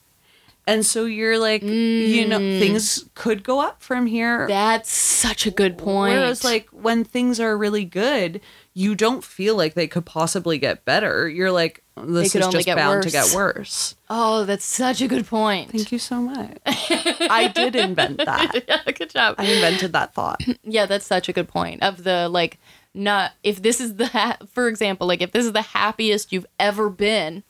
[0.68, 2.60] And so you're like, you know, mm.
[2.60, 4.48] things could go up from here.
[4.48, 8.42] that's such a good point Whereas, like, when things are really good,
[8.74, 11.30] you don't feel like they could possibly get better.
[11.30, 13.32] You're like, this could is just get bound to worse.
[13.32, 13.96] get worse.
[14.10, 15.72] Oh, that's such a good point.
[15.72, 16.58] Thank you so much.
[16.66, 18.64] I did invent that.
[18.68, 19.36] yeah, good job.
[19.38, 20.42] I invented that thought.
[20.64, 21.84] yeah, that's such a good point.
[21.84, 22.60] Of the like,
[22.94, 26.46] not if this is the ha- for example, like if this is the happiest you've
[26.60, 27.44] ever been,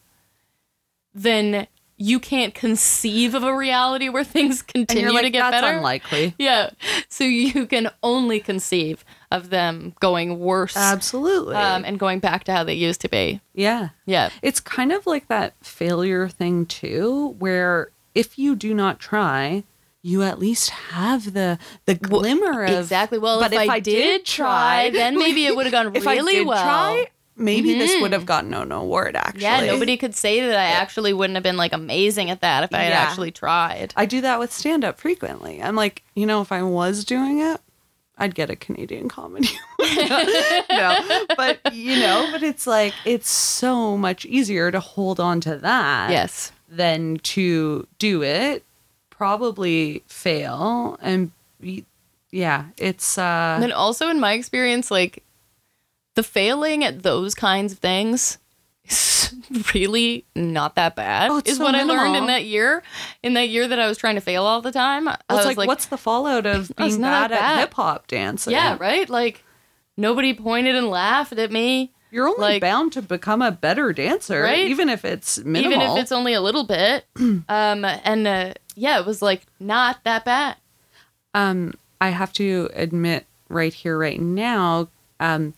[1.13, 1.66] then
[1.98, 5.78] you can't conceive of a reality where things continue like, to get that's better.
[5.78, 6.36] unlikely.
[6.38, 6.72] Yeah,
[7.08, 11.56] so you can only conceive of them going worse Absolutely.
[11.56, 13.41] um, and going back to how they used to be.
[13.54, 13.89] yeah.
[14.06, 19.64] Yeah, It's kind of like that failure thing too, where if you do not try,
[20.02, 23.18] you at least have the the glimmer of exactly.
[23.18, 26.36] Well, But if, I, did, try, then maybe it would have gone if I really
[26.36, 26.64] did well.
[26.64, 27.08] try,
[27.38, 29.44] maybe this would have gotten an award actually.
[29.44, 29.66] Mm-hmm.
[29.66, 32.74] Yeah, nobody could say that I actually wouldn't have been like amazing at that if
[32.74, 33.00] I had Yeah.
[33.02, 33.94] actually tried.
[33.96, 35.62] I do that with stand up frequently.
[35.62, 37.60] I'm like, you know, if I was doing it,
[38.18, 39.50] I'd get a Canadian comedy.
[40.70, 45.58] no, but you know, but it's like it's so much easier to hold on to
[45.58, 46.52] that Yes.
[46.70, 48.64] than to do it,
[49.10, 51.86] probably fail and be,
[52.32, 55.24] yeah, it's uh And also in my experience, like
[56.16, 58.38] the failing at those kinds of things
[58.88, 59.34] is
[59.74, 61.30] really not that bad.
[61.32, 62.84] Oh, is so what I learned in that year.
[63.24, 65.07] In that year that I was trying to fail all the time.
[65.07, 67.74] I well, it's was like, what's the fallout of being not bad that at hip
[67.74, 68.53] hop dancing?
[68.53, 69.09] Yeah, right?
[69.09, 69.43] Like
[69.97, 71.91] nobody pointed and laughed at me.
[72.11, 74.68] You're only Like- bound to become a better dancer, Right?
[74.68, 75.74] even if it's minimal.
[75.74, 77.05] Even if it's only a little bit.
[77.18, 80.55] um and uh, yeah, it was like not that bad.
[81.34, 84.88] Um, I have to admit right here, right now,
[85.20, 85.53] um,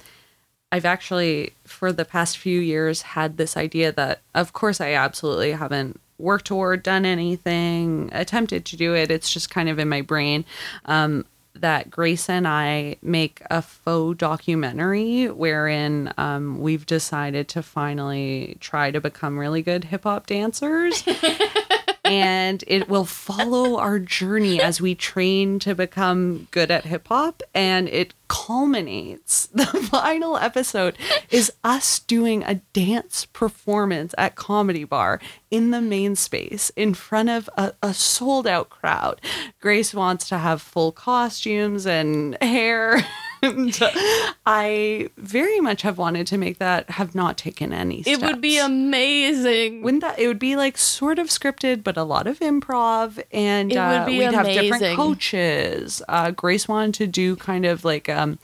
[0.72, 5.52] I've actually, for the past few years, had this idea that, of course, I absolutely
[5.52, 9.10] haven't worked toward, done anything, attempted to do it.
[9.10, 10.46] It's just kind of in my brain.
[10.86, 18.58] Um, that Grace and I make a faux documentary wherein um, we've decided to finally
[18.60, 21.04] try to become really good hip hop dancers
[22.12, 27.44] and it will follow our journey as we train to become good at hip hop
[27.54, 30.98] and it culminates the final episode
[31.30, 37.30] is us doing a dance performance at comedy bar in the main space in front
[37.30, 39.22] of a, a sold out crowd.
[39.62, 43.06] Grace wants to have full costumes and hair
[43.42, 43.78] and
[44.46, 48.22] i very much have wanted to make that have not taken any steps.
[48.22, 49.82] It would be amazing.
[49.82, 50.20] Wouldn't that?
[50.20, 53.82] It would be like sort of scripted, but a lot of improv, and It would
[53.82, 56.02] uh, be we'd have different coaches.
[56.08, 58.40] Uh, Grace wanted to do kind of like um,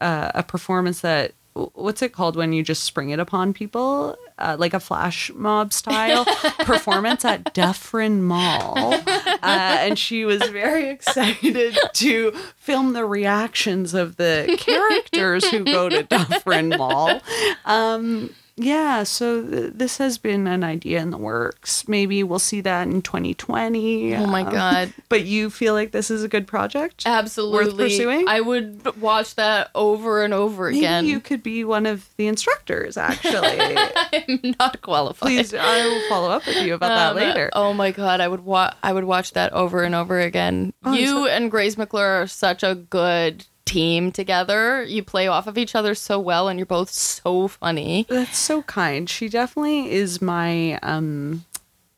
[0.00, 4.56] uh, a performance that what's it called when you just spring it upon people, uh,
[4.58, 6.24] like a flash mob style
[6.60, 14.16] performance at Dufferin Mall, uh, and she was very excited to film the reactions of
[14.16, 17.20] the characters who go to Dufferin Mall.
[17.64, 21.88] Um, yeah, so th- this has been an idea in the works.
[21.88, 24.14] Maybe we'll see that in 2020.
[24.16, 24.92] oh my Um, god.
[25.08, 27.02] But you feel like this is a good project?
[27.06, 27.66] Absolutely.
[27.66, 28.28] worth pursuing?
[28.28, 31.06] I would watch that over and over Maybe again.
[31.06, 33.58] you could be one of the instructors, actually.
[34.12, 35.26] I'm not qualified.
[35.28, 37.50] Please, I will follow up with you about that Um, later.
[37.54, 40.72] Oh my god, I would wa- I would watch that over and over again.
[40.84, 44.82] Oh, you so- and Grace McClure are such a good team together.
[44.82, 48.06] You play off of each other so well and you're both so funny.
[48.08, 49.08] That's so kind.
[49.08, 51.44] She definitely is my um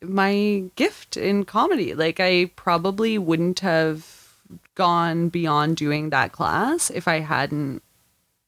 [0.01, 1.93] my gift in comedy.
[1.93, 4.33] Like I probably wouldn't have
[4.75, 7.81] gone beyond doing that class if I hadn't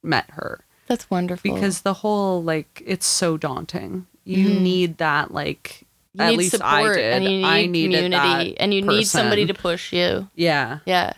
[0.03, 0.63] met her.
[0.87, 1.53] That's wonderful.
[1.53, 4.07] because the whole like it's so daunting.
[4.23, 7.13] You need that like you at need least support I did.
[7.13, 10.29] and you need I needed community that and you need somebody to push you.
[10.35, 10.79] Yeah.
[10.85, 11.13] Yeah.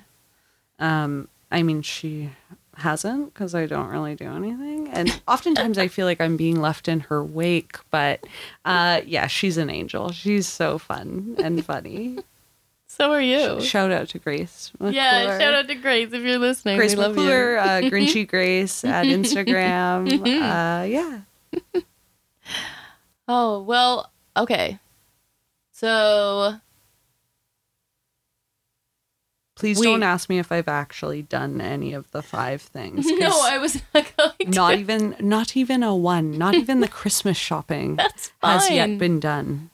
[0.80, 2.30] Um I mean she
[2.76, 6.88] hasn't because I don't really do anything and oftentimes I feel like I'm being left
[6.88, 8.24] in her wake but
[8.64, 12.20] uh yeah she's an angel she's so fun and funny
[12.88, 13.60] So are you.
[13.62, 16.78] shout out to Grace yeah, shout out to Grace if you're listening.
[16.78, 17.60] Grace we love McClure, you.
[17.60, 20.22] uh, Grinchy Grace at Instagram.
[20.22, 21.20] uh, yeah.
[23.28, 24.80] Oh, well, okay.
[25.72, 26.56] So
[29.60, 33.06] Please don't ask me if I've actually done any of the five things.
[33.20, 34.50] no, I was not going to.
[34.58, 38.00] not even not even a one, not even the Christmas shopping
[38.42, 39.70] has yet been done.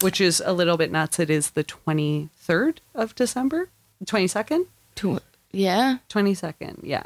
[0.00, 1.20] Which is a little bit nuts.
[1.20, 3.68] It is the 23rd of December.
[4.04, 4.66] 22nd?
[5.52, 6.80] Yeah, 22nd.
[6.82, 7.04] Yeah.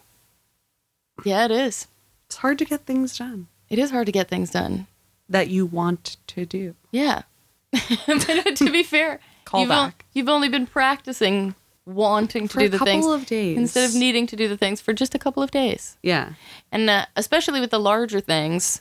[1.25, 1.89] yeah, it is.
[2.27, 4.87] It's hard to get things done It is hard to get things done.
[5.29, 6.75] that you want to do.
[6.91, 7.23] Yeah.
[7.71, 10.05] but uh, to be fair, Call you've, back.
[10.15, 11.55] you've only been practicing
[11.87, 13.57] wanting to For do a the things of days.
[13.57, 15.97] instead of needing to do the things for just a couple of days.
[16.03, 16.33] Yeah.
[16.73, 18.81] And uh, especially with the larger things,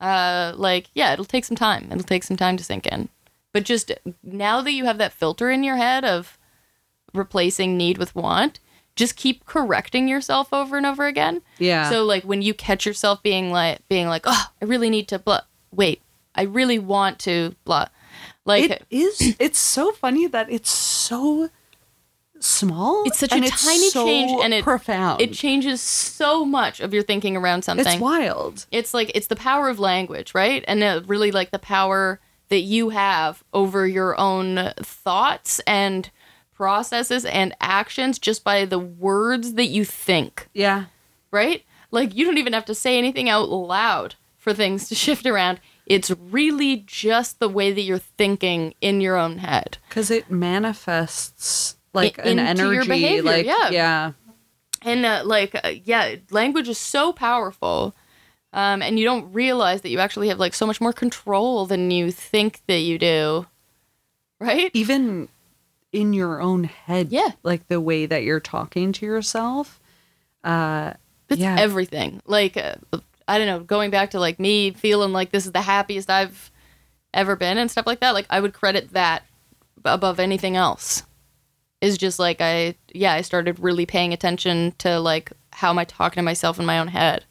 [0.00, 1.88] uh, like, yeah, it'll take some time.
[1.90, 3.08] It'll take some time to sink in.
[3.52, 3.92] But just
[4.22, 6.38] now that you have that filter in your head of
[7.14, 8.60] replacing need with want,
[8.96, 11.42] just keep correcting yourself over and over again.
[11.58, 11.88] Yeah.
[11.90, 15.18] So like when you catch yourself being like being like, "Oh, I really need to
[15.18, 15.40] blah.
[15.70, 16.02] Wait,
[16.34, 17.88] I really want to blah."
[18.44, 21.48] Like it is it's so funny that it's so
[22.42, 26.80] small It's such a and tiny so change and it- profound it changes so much
[26.80, 27.86] of your thinking around something.
[27.86, 31.58] it's wild it's like it's the power of language right and uh, really like the
[31.58, 36.10] power that you have over your own thoughts and
[36.52, 40.84] processes and actions just by the words that you think yeah
[41.30, 45.24] right like you don't even have to say anything out loud for things to shift
[45.26, 45.60] around.
[45.86, 49.78] It's really just the way that you're thinking in your own head.
[49.88, 52.88] Because it manifests like I- an energy.
[52.88, 53.70] behavior, like, yeah.
[53.70, 54.12] yeah.
[54.82, 57.94] And uh, like, uh, yeah, language is so powerful.
[58.52, 61.90] Um, and you don't realize that you actually have like so much more control than
[61.90, 63.46] you think that you do.
[64.40, 64.70] Right?
[64.74, 65.28] Even
[65.92, 67.08] in your own head.
[67.10, 67.30] Yeah.
[67.42, 69.80] Like the way that you're talking to yourself.
[70.42, 70.94] Uh,
[71.28, 71.56] It's yeah.
[71.58, 72.20] everything.
[72.26, 72.74] Like, uh,
[73.28, 76.50] I don't know, going back to like me feeling like this is the happiest I've
[77.14, 79.22] ever been and stuff like that, like I would credit that
[79.84, 81.04] above anything else.
[81.82, 85.84] Is just like I, yeah, I started really paying attention to like how am I
[85.84, 87.24] talking to myself in my own head?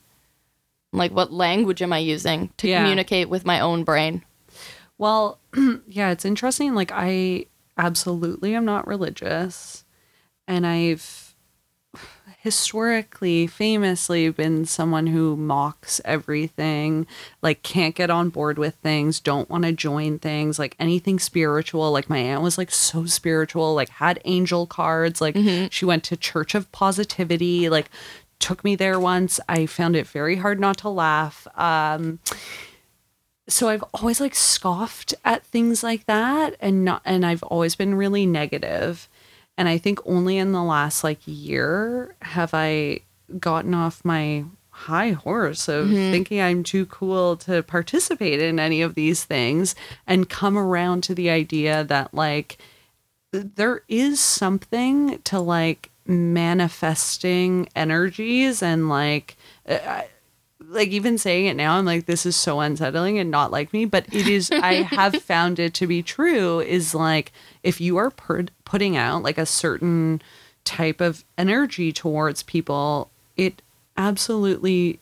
[0.94, 2.80] Like, what language am I using to Yeah.
[2.80, 4.24] communicate with my own brain?
[4.98, 5.40] Well,
[5.88, 6.76] yeah, it's interesting.
[6.76, 7.46] Like, I
[7.78, 9.86] absolutely am not religious.
[10.48, 11.21] And I've
[12.42, 17.06] historically, famously been someone who mocks everything,
[17.44, 21.92] like, can't get on board with things, don't want to join things, like anything spiritual.
[21.92, 25.38] Like, my aunt was like so spiritual, like, had angel cards, like,
[25.70, 27.92] she went to Church of Positivity, like,
[28.40, 29.40] took me there once.
[29.48, 31.48] I found it very hard not to laugh.
[31.56, 32.18] Um,
[33.48, 37.96] so I've always like scoffed at things like that and not and I've always been
[37.96, 39.10] really negative.
[39.62, 43.02] And I think only in the last like year have I
[43.40, 48.96] gotten off my high horse of thinking I'm too cool to participate in any of
[48.96, 49.76] these things
[50.08, 52.58] and come around to the idea that like
[53.32, 59.38] there is something to like manifesting energies and like
[59.70, 60.02] uh,
[60.72, 63.86] like even saying it now i'm like this is so unsettling and not like me
[63.86, 67.32] but it is i have found it to be true is like
[67.64, 70.22] if you are per- putting out like a certain
[70.64, 73.62] type of energy towards people it
[73.98, 75.00] absolutely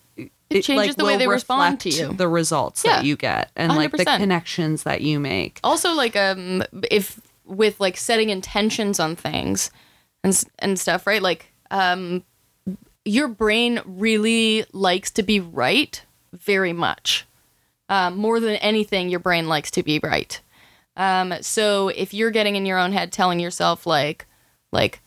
[0.50, 2.14] it, changes the way they respond to you.
[2.14, 5.60] the results Yeah, that you get and like the connections that you make.
[5.64, 9.70] Also like um if with like setting intentions on things
[10.24, 11.22] and and stuff right?
[11.22, 12.24] Like um
[13.06, 17.26] your brain really likes to be right very much
[17.90, 20.40] um, more than anything your brain likes to be right.
[20.96, 24.26] Um so if you're getting in your own head telling yourself like
[24.72, 25.02] like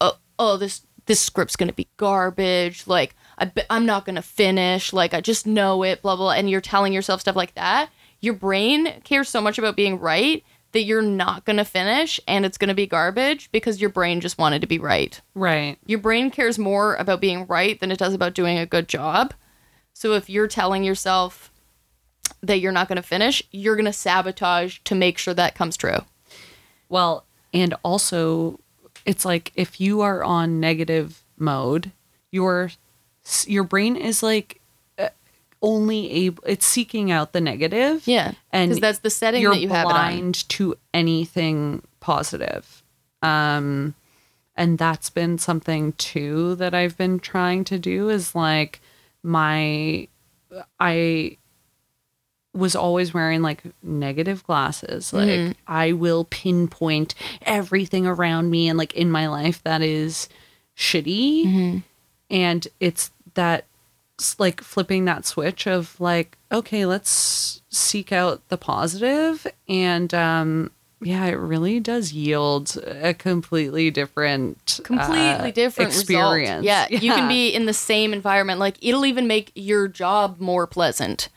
[0.00, 4.92] oh, oh this this script's gonna be garbage like I be- i'm not gonna finish
[4.92, 8.34] like i just know it blah blah and you're telling yourself stuff like that your
[8.34, 12.74] brain cares so much about being right that you're not gonna finish and it's gonna
[12.74, 15.20] be garbage because your brain just wanted to be right.
[15.34, 15.78] Right.
[15.86, 19.34] Your brain cares more about being right than it does about doing a good job.
[19.94, 21.50] So if you're telling yourself
[22.42, 26.04] that you're not gonna finish you're gonna sabotage to make sure that comes true.
[26.88, 28.60] Well, and also
[29.04, 31.92] it's like if you are on negative mode,
[32.30, 32.70] your
[33.46, 34.57] your brain is like
[35.62, 38.02] only able it's seeking out the negative.
[38.06, 41.82] yeah And because that's the setting you're that you have it on blind to anything
[42.00, 42.82] positive.
[43.22, 43.94] Um
[44.56, 48.80] and that's been something too that I've been trying to do is like
[49.22, 50.08] my
[50.80, 51.36] I
[52.54, 55.12] was always wearing like negative glasses.
[55.12, 55.52] Like Mm-hmm.
[55.66, 60.28] I will pinpoint everything around me and like in my life that is
[60.76, 61.44] shitty.
[61.46, 61.78] Mm-hmm.
[62.30, 63.64] And it's that
[64.38, 71.26] like flipping that switch of like, okay, let's seek out the positive and um yeah,
[71.26, 76.64] it really does yield a completely different completely uh, different experience.
[76.64, 76.90] Result.
[76.90, 78.58] Yeah, you can be in the same environment.
[78.58, 81.28] Like it'll even make your job more pleasant,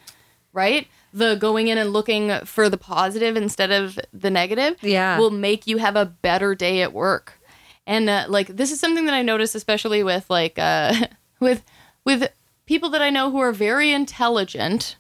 [0.52, 0.88] right?
[1.14, 5.20] The going in and looking for the positive instead of the negative, Yeah.
[5.20, 7.40] will make you have a better day at work.
[7.86, 10.94] And uh, like this is something that I notice, especially with like uh,
[11.40, 11.64] with
[12.04, 12.32] with
[12.72, 14.96] people that I know who are very intelligent.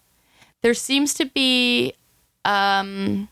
[0.62, 1.94] There seems to be
[2.44, 3.30] um,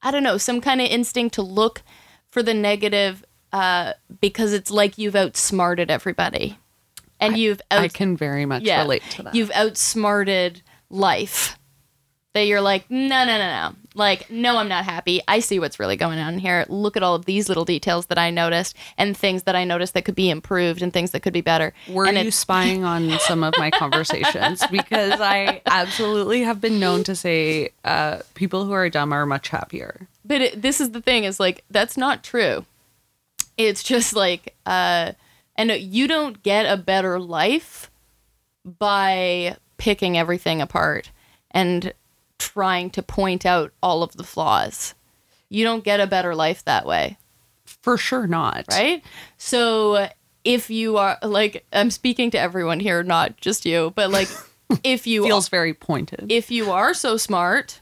[0.00, 1.82] I don't know, some kind of instinct to look
[2.28, 6.56] for the negative uh, because it's like you've outsmarted everybody.
[7.18, 9.34] And you've out- I can very much yeah, relate to that.
[9.34, 11.58] You've outsmarted life.
[12.36, 13.74] That you're like, no, no, no, no.
[13.94, 15.22] Like, no, I'm not happy.
[15.26, 16.66] I see what's really going on here.
[16.68, 19.94] Look at all of these little details that I noticed and things that I noticed
[19.94, 21.72] that could be improved and things that could be better.
[21.88, 24.62] Were and you spying on some of my conversations?
[24.70, 29.48] Because I absolutely have been known to say uh, people who are dumb are much
[29.48, 30.06] happier.
[30.22, 32.66] but it, this is the thing is like that's not true
[33.56, 35.12] it's just like uh
[35.56, 37.90] and you don't get a better life
[38.78, 41.10] by picking everything apart
[41.50, 41.92] and
[42.38, 44.94] trying to point out all of the flaws
[45.48, 47.16] you don't get a better life that way
[47.64, 48.64] For sure not.
[48.70, 49.02] right
[49.38, 50.08] so
[50.44, 54.28] if you are like i'm speaking to everyone here not just you but like
[54.84, 56.26] if you Feels very pointed.
[56.30, 57.80] if you are so smart,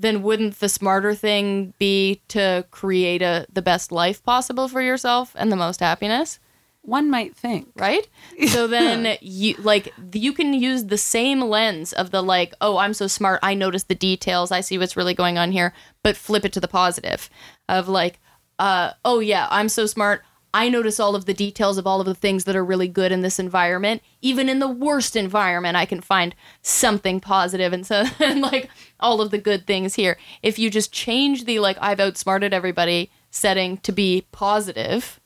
[0.00, 5.32] then wouldn't the smarter thing be to create a the best life possible for yourself
[5.38, 6.40] and the most happiness?
[6.82, 7.68] One might think.
[7.76, 8.08] right?
[8.48, 12.94] So then you like you can use the same lens of the like, oh, I'm
[12.94, 16.44] so smart, I notice the details, I see what's really going on here, but flip
[16.44, 17.28] it to the positive
[17.68, 18.18] of like,
[18.58, 20.22] uh, oh yeah, I'm so smart.
[20.52, 23.12] I notice all of the details of all of the things that are really good
[23.12, 24.02] in this environment.
[24.20, 28.68] Even in the worst environment, I can find something positive and so and like
[28.98, 30.18] all of the good things here.
[30.42, 35.20] If you just change the like I've outsmarted everybody setting to be positive,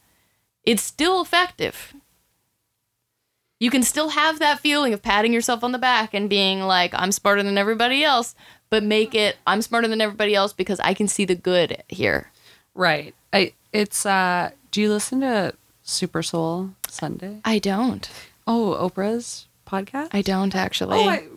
[0.64, 1.94] it's still effective.
[3.60, 6.92] You can still have that feeling of patting yourself on the back and being like,
[6.94, 8.34] I'm smarter than everybody else,
[8.68, 12.30] but make it, I'm smarter than everybody else because I can see the good here.
[12.74, 13.14] Right.
[13.32, 17.40] I it's uh do you listen to Super Soul Sunday?
[17.44, 18.10] I don't.
[18.46, 20.08] Oh, Oprah's podcast?
[20.12, 20.98] I don't actually.
[20.98, 21.28] Oh, I,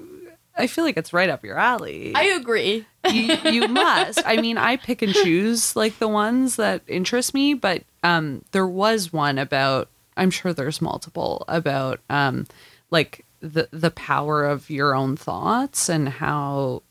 [0.58, 2.14] I feel like it's right up your alley.
[2.16, 2.86] I agree.
[3.12, 4.22] you, you must.
[4.26, 8.68] I mean, I pick and choose like the ones that interest me, but um, there
[8.68, 9.90] was one about.
[10.16, 12.48] I'm sure there's multiple about um,
[12.90, 16.82] like the the power of your own thoughts and how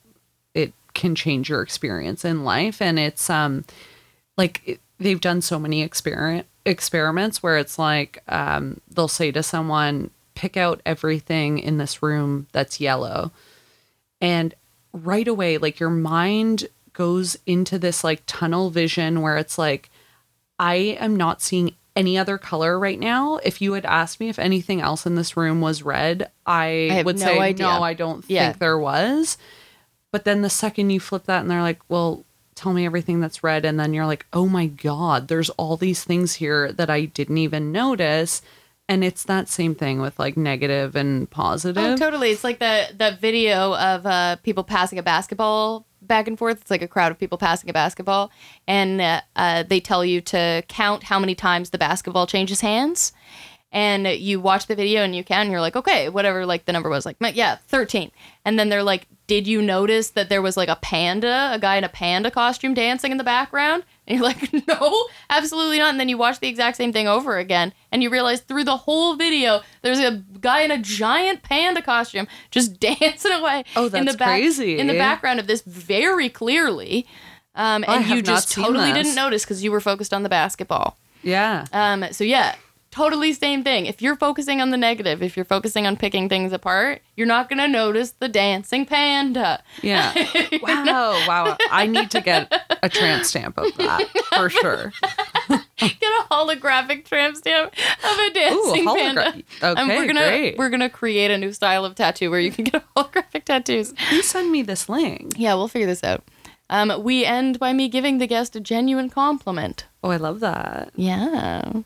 [0.54, 3.64] it can change your experience in life, and it's um
[4.36, 9.42] like it, they've done so many experiment experiments where it's like um, they'll say to
[9.42, 13.32] someone, pick out everything in this room that's yellow
[14.20, 14.54] and
[14.92, 19.90] right away like your mind goes into this like tunnel vision where it's like
[20.58, 24.38] i am not seeing any other color right now if you had asked me if
[24.38, 27.66] anything else in this room was red i, I would no say idea.
[27.66, 28.48] no i don't Yeah.
[28.48, 29.36] think there was
[30.12, 33.44] but then the second you flip that and they're like well tell me everything that's
[33.44, 37.04] red and then you're like oh my god there's all these things here that i
[37.04, 38.40] didn't even notice
[38.89, 42.30] and it's that same thing with like negative and positive Oh, totally.
[42.30, 46.61] It's like the that video of uh, people passing a basketball back and forth.
[46.61, 48.30] It's like a crowd of people passing a basketball,
[48.66, 53.12] and uh, uh, they tell you to count how many times the basketball changes hands.
[53.72, 56.72] And you watch the video and you count, and you're like, okay, whatever, like the
[56.72, 58.11] number was, like, yeah, 13.
[58.45, 61.76] And then they're like, did you notice that there was like a panda, a guy
[61.76, 63.82] in a panda costume dancing in the background?
[64.07, 65.90] And you're like, no, absolutely not.
[65.90, 68.76] And then you watch the exact same thing over again, and you realize through the
[68.76, 73.64] whole video, there's a guy in a giant panda costume just dancing away.
[73.74, 74.78] Oh, in the back, crazy.
[74.78, 77.07] In the background of this, very clearly.
[77.54, 79.04] Um, and you just totally this.
[79.04, 80.98] didn't notice because you were focused on the basketball.
[81.22, 82.54] yeah Um, so yeah,
[82.97, 83.86] totally same thing.
[83.86, 87.49] If you're focusing on the negative, if you're focusing on picking things apart, you're not
[87.51, 89.62] gonna notice the dancing panda.
[89.82, 90.12] Yeah.
[90.62, 91.12] Wow.
[91.28, 91.57] Wow.
[91.70, 94.92] I need to get a tramp stamp of that for sure.
[95.78, 99.28] Get a holographic tramp stamp of a Ooh, dancing panda.
[99.62, 100.57] Okay, and we're gonna great.
[100.57, 103.92] we're gonna create a new style of tattoo where you can get holographic tattoos.
[104.09, 105.34] Please send me this link.
[105.36, 106.24] Yeah, we'll figure this out.
[106.70, 109.86] Um, we end by me giving the guest a genuine compliment.
[110.03, 110.90] Oh, I love that.
[110.97, 111.82] Yeah.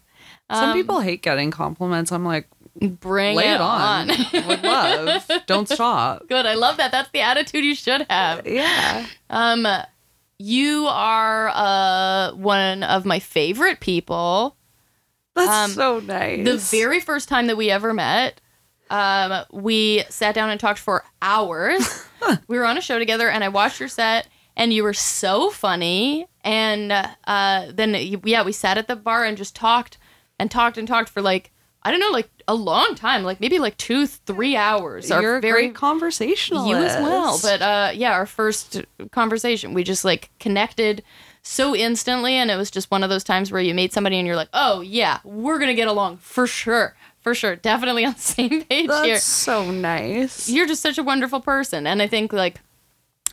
[0.51, 2.11] Some Um, people hate getting compliments.
[2.13, 2.49] I'm like,
[2.81, 4.11] Bring lay it, it on.
[4.11, 4.17] on.
[4.47, 5.29] Would love.
[5.47, 6.29] Don't stop.
[6.29, 6.47] Good.
[6.47, 6.93] I love that.
[6.93, 8.47] That's the attitude you should have.
[8.47, 9.07] Yeah.
[9.29, 9.67] Um,
[10.39, 14.57] you are uh one of my favorite people.
[15.35, 16.45] That's Um, so nice.
[16.45, 18.41] The very first time that we ever met,
[18.89, 22.07] um, we sat down and talked for hours.
[22.49, 24.27] we were on a show together, and I watched your set,
[24.57, 26.27] and you were so funny.
[26.43, 26.91] And
[27.27, 27.95] uh, then,
[28.25, 29.99] yeah, we sat at the bar and just talked
[30.41, 33.59] and talked and talked for like I don't know, like a long time, like maybe
[33.59, 35.11] like two, three hours.
[35.11, 36.69] Our You're a very great conversationalist.
[36.69, 37.39] you as well.
[37.43, 38.83] But uh, yeah, our first
[39.13, 41.03] conversation, we just like connected
[41.43, 44.27] so instantly, and it was just one of those times where you meet somebody and
[44.27, 48.21] you're like, oh yeah, we're gonna get along for sure, for sure, definitely on the
[48.21, 49.19] same page that's here.
[49.19, 50.51] so nice.
[50.51, 52.61] You're just such a wonderful person, and I think like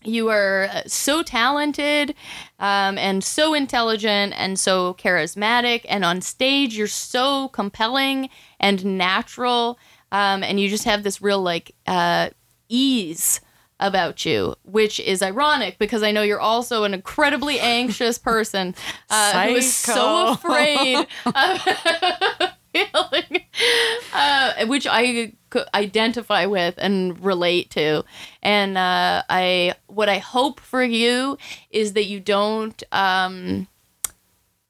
[0.04, 2.14] you are uh, so talented
[2.60, 8.30] um, and so intelligent and so charismatic and on stage you're so compelling
[8.60, 9.78] and natural
[10.12, 12.30] um, and you just have this real like uh,
[12.70, 13.42] ease
[13.80, 18.74] about you which is ironic because i know you're also an incredibly anxious person
[19.12, 23.44] uh, who is so afraid of feeling
[24.14, 25.34] uh, which I
[25.74, 28.04] identify with and relate to.
[28.42, 31.38] And uh, I, what I hope for you
[31.70, 33.68] is that you don't, um,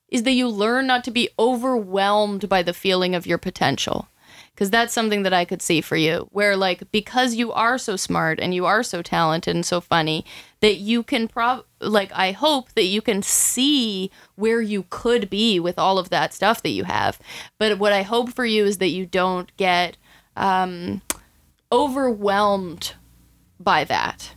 [0.10, 4.08] is that you learn not to be overwhelmed by the feeling of your potential.
[4.54, 7.96] Because that's something that I could see for you, where like because you are so
[7.96, 10.26] smart and you are so talented and so funny,
[10.62, 15.60] that you can prob like I hope that you can see where you could be
[15.60, 17.20] with all of that stuff that you have.
[17.60, 19.96] But what I hope for you is that you don't get
[20.38, 21.02] um
[21.72, 22.94] overwhelmed
[23.60, 24.34] by that.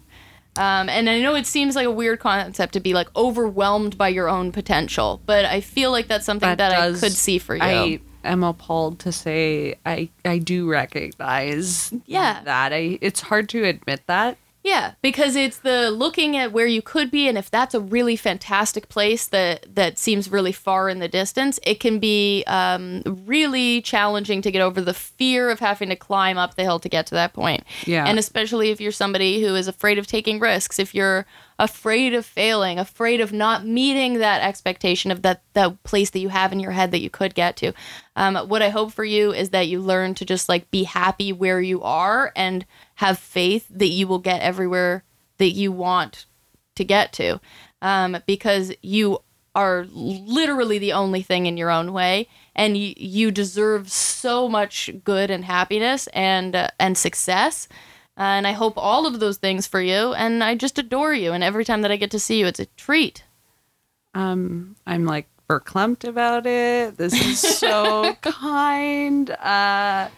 [0.57, 4.09] Um, and I know it seems like a weird concept to be like overwhelmed by
[4.09, 7.55] your own potential, but I feel like that's something that, That I could see for
[7.55, 7.63] you.
[7.63, 12.43] I am appalled to say I I do recognize Yeah.
[12.45, 16.83] that I it's hard to admit that Yeah, because it's the looking at where you
[16.83, 20.99] could be, and if that's a really fantastic place that that seems really far in
[20.99, 25.89] the distance, it can be um, really challenging to get over the fear of having
[25.89, 27.65] to climb up the hill to get to that point.
[27.87, 28.05] Yeah.
[28.07, 31.27] and especially if you're somebody who is afraid of taking risks, if you're
[31.61, 36.31] afraid of failing, afraid of not meeting that expectation of that that place that you
[36.31, 37.73] have in your head that you could get to.
[38.17, 41.33] Um, what I hope for you is that you learn to just like be happy
[41.33, 42.65] where you are and
[42.97, 45.05] have faith that you will get everywhere
[45.37, 46.27] that you want
[46.75, 47.41] to get to,
[47.83, 49.21] um, because you
[49.55, 54.89] are literally the only thing in your own way, and you, you deserve so much
[55.05, 57.69] good and happiness and uh, and success.
[58.21, 60.13] And I hope all of those things for you.
[60.13, 61.33] And I just adore you.
[61.33, 63.25] And every time that I get to see you, it's a treat.
[64.15, 70.09] um I'm like verklempt about it this is so kind uh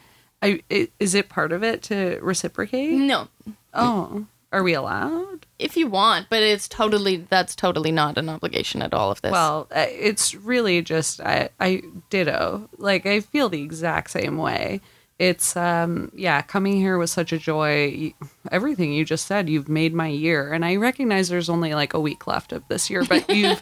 [0.43, 0.61] I
[0.99, 3.29] is it part of it to reciprocate No,
[3.73, 8.83] oh are we allowed if you want, but it's totally that's totally not an obligation
[8.83, 9.33] at all of this.
[9.33, 14.81] well uh, it's really just I I ditto like I feel the exact same way
[15.23, 18.13] it's um yeah coming here was such a joy
[18.51, 22.01] everything you just said you've made my year and i recognize there's only like a
[22.01, 23.61] week left of this year but you've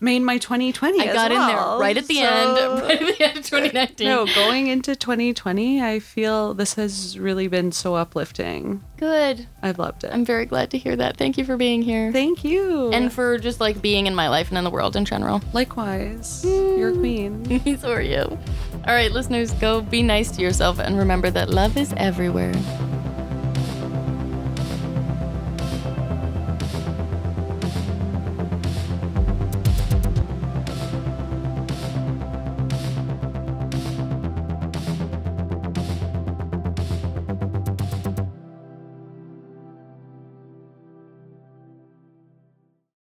[0.00, 3.24] made my 2020 I got in there right at the So- end, right at the
[3.24, 4.06] end of 2019.
[4.06, 9.46] no going into 2020 i feel this has really been so uplifting Good.
[9.62, 11.16] i've loved it I'm very glad to hear that.
[11.18, 12.10] Thank you for being here.
[12.12, 15.04] thank you and for just like being in my life and in the world in
[15.04, 15.42] general.
[15.52, 18.38] likewise you're a queen so are you.
[18.86, 22.54] All right, listeners, go be nice to yourself and remember that love is everywhere.